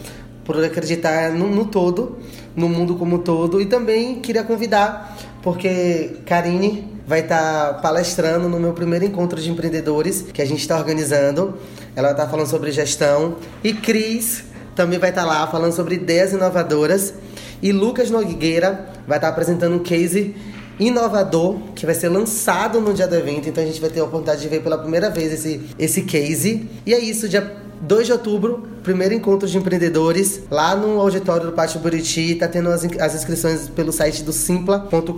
por 0.44 0.62
acreditar 0.62 1.32
no, 1.32 1.48
no 1.48 1.64
todo, 1.64 2.18
no 2.54 2.68
mundo 2.68 2.94
como 2.96 3.16
um 3.16 3.18
todo. 3.18 3.60
E 3.60 3.66
também 3.66 4.20
queria 4.20 4.44
convidar, 4.44 5.16
porque 5.42 6.18
Karine 6.26 6.96
vai 7.06 7.20
estar 7.20 7.74
tá 7.74 7.80
palestrando 7.80 8.48
no 8.48 8.60
meu 8.60 8.74
primeiro 8.74 9.04
encontro 9.04 9.40
de 9.40 9.50
empreendedores 9.50 10.22
que 10.22 10.42
a 10.42 10.44
gente 10.44 10.60
está 10.60 10.76
organizando. 10.76 11.54
Ela 11.94 12.10
está 12.10 12.28
falando 12.28 12.48
sobre 12.48 12.70
gestão. 12.70 13.36
E 13.64 13.72
Cris 13.72 14.44
também 14.74 14.98
vai 14.98 15.08
estar 15.08 15.22
tá 15.22 15.26
lá 15.26 15.46
falando 15.46 15.72
sobre 15.72 15.94
ideias 15.94 16.32
inovadoras. 16.32 17.14
E 17.62 17.72
Lucas 17.72 18.10
Nogueira 18.10 18.90
vai 19.06 19.16
estar 19.16 19.28
tá 19.28 19.32
apresentando 19.32 19.76
um 19.76 19.78
case 19.78 20.34
inovador 20.78 21.58
que 21.74 21.86
vai 21.86 21.94
ser 21.94 22.08
lançado 22.08 22.80
no 22.80 22.92
dia 22.92 23.06
do 23.06 23.14
evento. 23.14 23.48
Então 23.48 23.62
a 23.62 23.66
gente 23.66 23.80
vai 23.80 23.90
ter 23.90 24.00
a 24.00 24.04
oportunidade 24.04 24.42
de 24.42 24.48
ver 24.48 24.62
pela 24.62 24.78
primeira 24.78 25.10
vez 25.10 25.32
esse, 25.32 25.60
esse 25.78 26.02
case. 26.02 26.68
E 26.84 26.94
é 26.94 26.98
isso, 26.98 27.28
dia 27.28 27.64
2 27.80 28.06
de 28.06 28.12
outubro, 28.12 28.66
primeiro 28.82 29.12
encontro 29.12 29.46
de 29.46 29.56
empreendedores 29.58 30.42
lá 30.50 30.74
no 30.74 30.98
auditório 31.00 31.46
do 31.46 31.52
Pátio 31.52 31.78
Buriti. 31.80 32.34
Tá 32.34 32.48
tendo 32.48 32.70
as, 32.70 32.84
as 32.84 33.14
inscrições 33.14 33.68
pelo 33.68 33.92
site 33.92 34.22
do 34.22 34.32
simpla.com.br. 34.32 35.10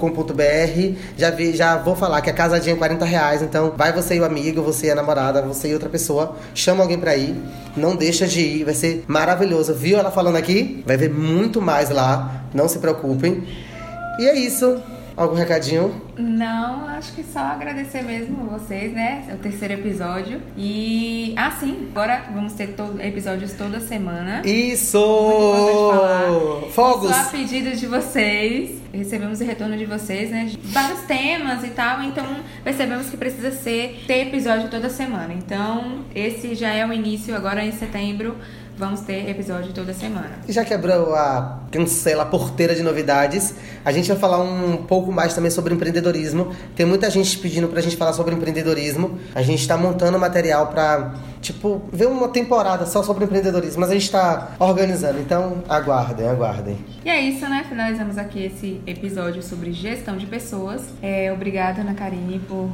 Já, 1.16 1.30
já 1.52 1.76
vou 1.76 1.94
falar 1.94 2.20
que 2.20 2.30
a 2.30 2.32
casadinha 2.32 2.74
é 2.74 2.78
40 2.78 3.04
reais. 3.04 3.42
Então 3.42 3.72
vai 3.76 3.92
você 3.92 4.16
e 4.16 4.20
o 4.20 4.24
amigo, 4.24 4.62
você 4.62 4.88
e 4.88 4.90
a 4.90 4.94
namorada, 4.94 5.42
você 5.42 5.68
e 5.68 5.74
outra 5.74 5.88
pessoa. 5.88 6.36
Chama 6.54 6.82
alguém 6.82 6.98
pra 6.98 7.16
ir. 7.16 7.36
Não 7.76 7.94
deixa 7.94 8.26
de 8.26 8.40
ir, 8.40 8.64
vai 8.64 8.74
ser 8.74 9.04
maravilhoso. 9.06 9.72
Viu 9.74 9.98
ela 9.98 10.10
falando 10.10 10.36
aqui? 10.36 10.82
Vai 10.86 10.96
ver 10.96 11.10
muito 11.10 11.62
mais 11.62 11.90
lá. 11.90 12.44
Não 12.52 12.68
se 12.68 12.78
preocupem. 12.78 13.44
E 14.18 14.26
é 14.26 14.36
isso. 14.36 14.78
Algum 15.18 15.34
recadinho? 15.34 16.00
Não, 16.16 16.86
acho 16.86 17.12
que 17.12 17.24
só 17.24 17.40
agradecer 17.40 18.02
mesmo 18.02 18.48
vocês, 18.48 18.92
né? 18.92 19.26
É 19.28 19.34
o 19.34 19.38
terceiro 19.38 19.74
episódio. 19.74 20.40
E. 20.56 21.34
Ah, 21.36 21.50
sim, 21.50 21.88
agora 21.90 22.26
vamos 22.32 22.52
ter 22.52 22.68
to... 22.68 22.94
episódios 23.00 23.52
toda 23.54 23.80
semana. 23.80 24.42
Isso! 24.44 25.00
Fogos! 26.70 27.10
Só 27.10 27.20
a 27.20 27.24
pedido 27.24 27.76
de 27.76 27.88
vocês. 27.88 28.78
Recebemos 28.92 29.40
o 29.40 29.44
retorno 29.44 29.76
de 29.76 29.86
vocês, 29.86 30.30
né? 30.30 30.44
De 30.44 30.56
vários 30.72 31.00
temas 31.00 31.64
e 31.64 31.70
tal. 31.70 32.00
Então 32.04 32.24
percebemos 32.62 33.10
que 33.10 33.16
precisa 33.16 33.50
ser 33.50 34.04
ter 34.06 34.28
episódio 34.28 34.68
toda 34.70 34.88
semana. 34.88 35.34
Então, 35.34 36.04
esse 36.14 36.54
já 36.54 36.72
é 36.72 36.86
o 36.86 36.92
início 36.92 37.34
agora 37.34 37.64
em 37.64 37.72
setembro 37.72 38.36
vamos 38.78 39.00
ter 39.00 39.28
episódio 39.28 39.72
toda 39.72 39.92
semana. 39.92 40.30
E 40.46 40.52
já 40.52 40.64
quebrou 40.64 41.14
a 41.14 41.60
cancela 41.70 42.22
a 42.22 42.26
porteira 42.26 42.74
de 42.74 42.82
novidades, 42.82 43.54
a 43.84 43.92
gente 43.92 44.08
vai 44.08 44.16
falar 44.16 44.40
um 44.40 44.78
pouco 44.78 45.12
mais 45.12 45.34
também 45.34 45.50
sobre 45.50 45.74
empreendedorismo 45.74 45.98
empreendedorismo. 45.98 46.54
Tem 46.74 46.86
muita 46.86 47.10
gente 47.10 47.38
pedindo 47.38 47.68
pra 47.68 47.80
gente 47.80 47.96
falar 47.96 48.12
sobre 48.12 48.34
empreendedorismo. 48.34 49.18
A 49.34 49.42
gente 49.42 49.66
tá 49.66 49.76
montando 49.76 50.18
material 50.18 50.68
pra, 50.68 51.14
tipo, 51.40 51.82
ver 51.92 52.06
uma 52.06 52.28
temporada 52.28 52.86
só 52.86 53.02
sobre 53.02 53.24
empreendedorismo, 53.24 53.80
mas 53.80 53.90
a 53.90 53.94
gente 53.94 54.10
tá 54.10 54.52
organizando. 54.58 55.20
Então, 55.20 55.62
aguardem, 55.68 56.28
aguardem. 56.28 56.78
E 57.04 57.10
é 57.10 57.20
isso, 57.20 57.48
né? 57.48 57.64
Finalizamos 57.68 58.18
aqui 58.18 58.44
esse 58.44 58.80
episódio 58.86 59.42
sobre 59.42 59.72
gestão 59.72 60.16
de 60.16 60.26
pessoas. 60.26 60.82
É, 61.02 61.32
obrigada, 61.32 61.80
Ana 61.80 61.94
Karine, 61.94 62.40
por 62.40 62.70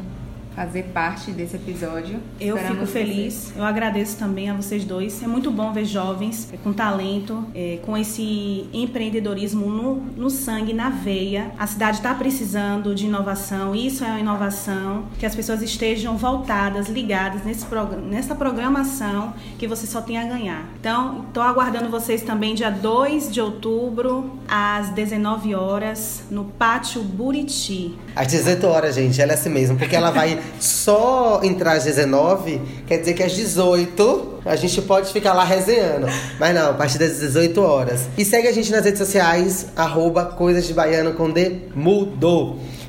fazer 0.54 0.84
parte 0.84 1.30
desse 1.32 1.56
episódio. 1.56 2.20
Eu 2.40 2.56
Esperamos 2.56 2.88
fico 2.88 2.92
feliz. 2.92 3.52
Eu 3.56 3.64
agradeço 3.64 4.16
também 4.16 4.48
a 4.48 4.54
vocês 4.54 4.84
dois. 4.84 5.22
É 5.22 5.26
muito 5.26 5.50
bom 5.50 5.72
ver 5.72 5.84
jovens 5.84 6.52
com 6.62 6.72
talento, 6.72 7.44
é, 7.54 7.78
com 7.82 7.96
esse 7.96 8.68
empreendedorismo 8.72 9.66
no, 9.66 9.94
no 10.16 10.30
sangue, 10.30 10.72
na 10.72 10.90
veia. 10.90 11.50
A 11.58 11.66
cidade 11.66 11.98
está 11.98 12.14
precisando 12.14 12.94
de 12.94 13.06
inovação. 13.06 13.74
Isso 13.74 14.04
é 14.04 14.08
uma 14.08 14.20
inovação. 14.20 15.06
Que 15.18 15.26
as 15.26 15.34
pessoas 15.34 15.62
estejam 15.62 16.16
voltadas, 16.16 16.88
ligadas 16.88 17.44
nesse 17.44 17.64
programa, 17.66 18.06
nessa 18.06 18.34
programação 18.34 19.34
que 19.58 19.66
você 19.66 19.86
só 19.86 20.00
tem 20.00 20.18
a 20.18 20.24
ganhar. 20.24 20.68
Então, 20.78 21.24
estou 21.26 21.42
aguardando 21.42 21.88
vocês 21.90 22.22
também 22.22 22.54
dia 22.54 22.70
2 22.70 23.32
de 23.32 23.40
outubro, 23.40 24.38
às 24.48 24.90
19 24.90 25.54
horas, 25.54 26.24
no 26.30 26.44
Pátio 26.44 27.02
Buriti. 27.02 27.98
Às 28.14 28.28
18 28.28 28.66
horas, 28.66 28.94
gente. 28.94 29.20
Ela 29.20 29.32
é 29.32 29.34
assim 29.34 29.50
mesmo, 29.50 29.76
porque 29.76 29.96
ela 29.96 30.10
vai 30.10 30.43
só 30.60 31.40
entrar 31.42 31.72
às 31.72 31.84
19, 31.84 32.60
quer 32.86 32.98
dizer 32.98 33.14
que 33.14 33.22
às 33.22 33.32
18 33.32 34.40
a 34.44 34.56
gente 34.56 34.82
pode 34.82 35.12
ficar 35.12 35.32
lá 35.32 35.44
resenhando. 35.44 36.06
Mas 36.38 36.54
não, 36.54 36.70
a 36.70 36.74
partir 36.74 36.98
das 36.98 37.18
18 37.18 37.60
horas. 37.60 38.08
E 38.16 38.24
segue 38.24 38.48
a 38.48 38.52
gente 38.52 38.70
nas 38.70 38.84
redes 38.84 38.98
sociais, 38.98 39.66
arroba 39.76 40.24
Coisas 40.24 40.66
de 40.66 40.74
Baiano 40.74 41.14
com 41.14 41.30
D. 41.30 41.62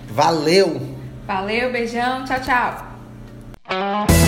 Valeu! 0.10 0.82
Valeu, 1.28 1.72
beijão, 1.72 2.24
tchau, 2.24 2.40
tchau! 2.42 4.25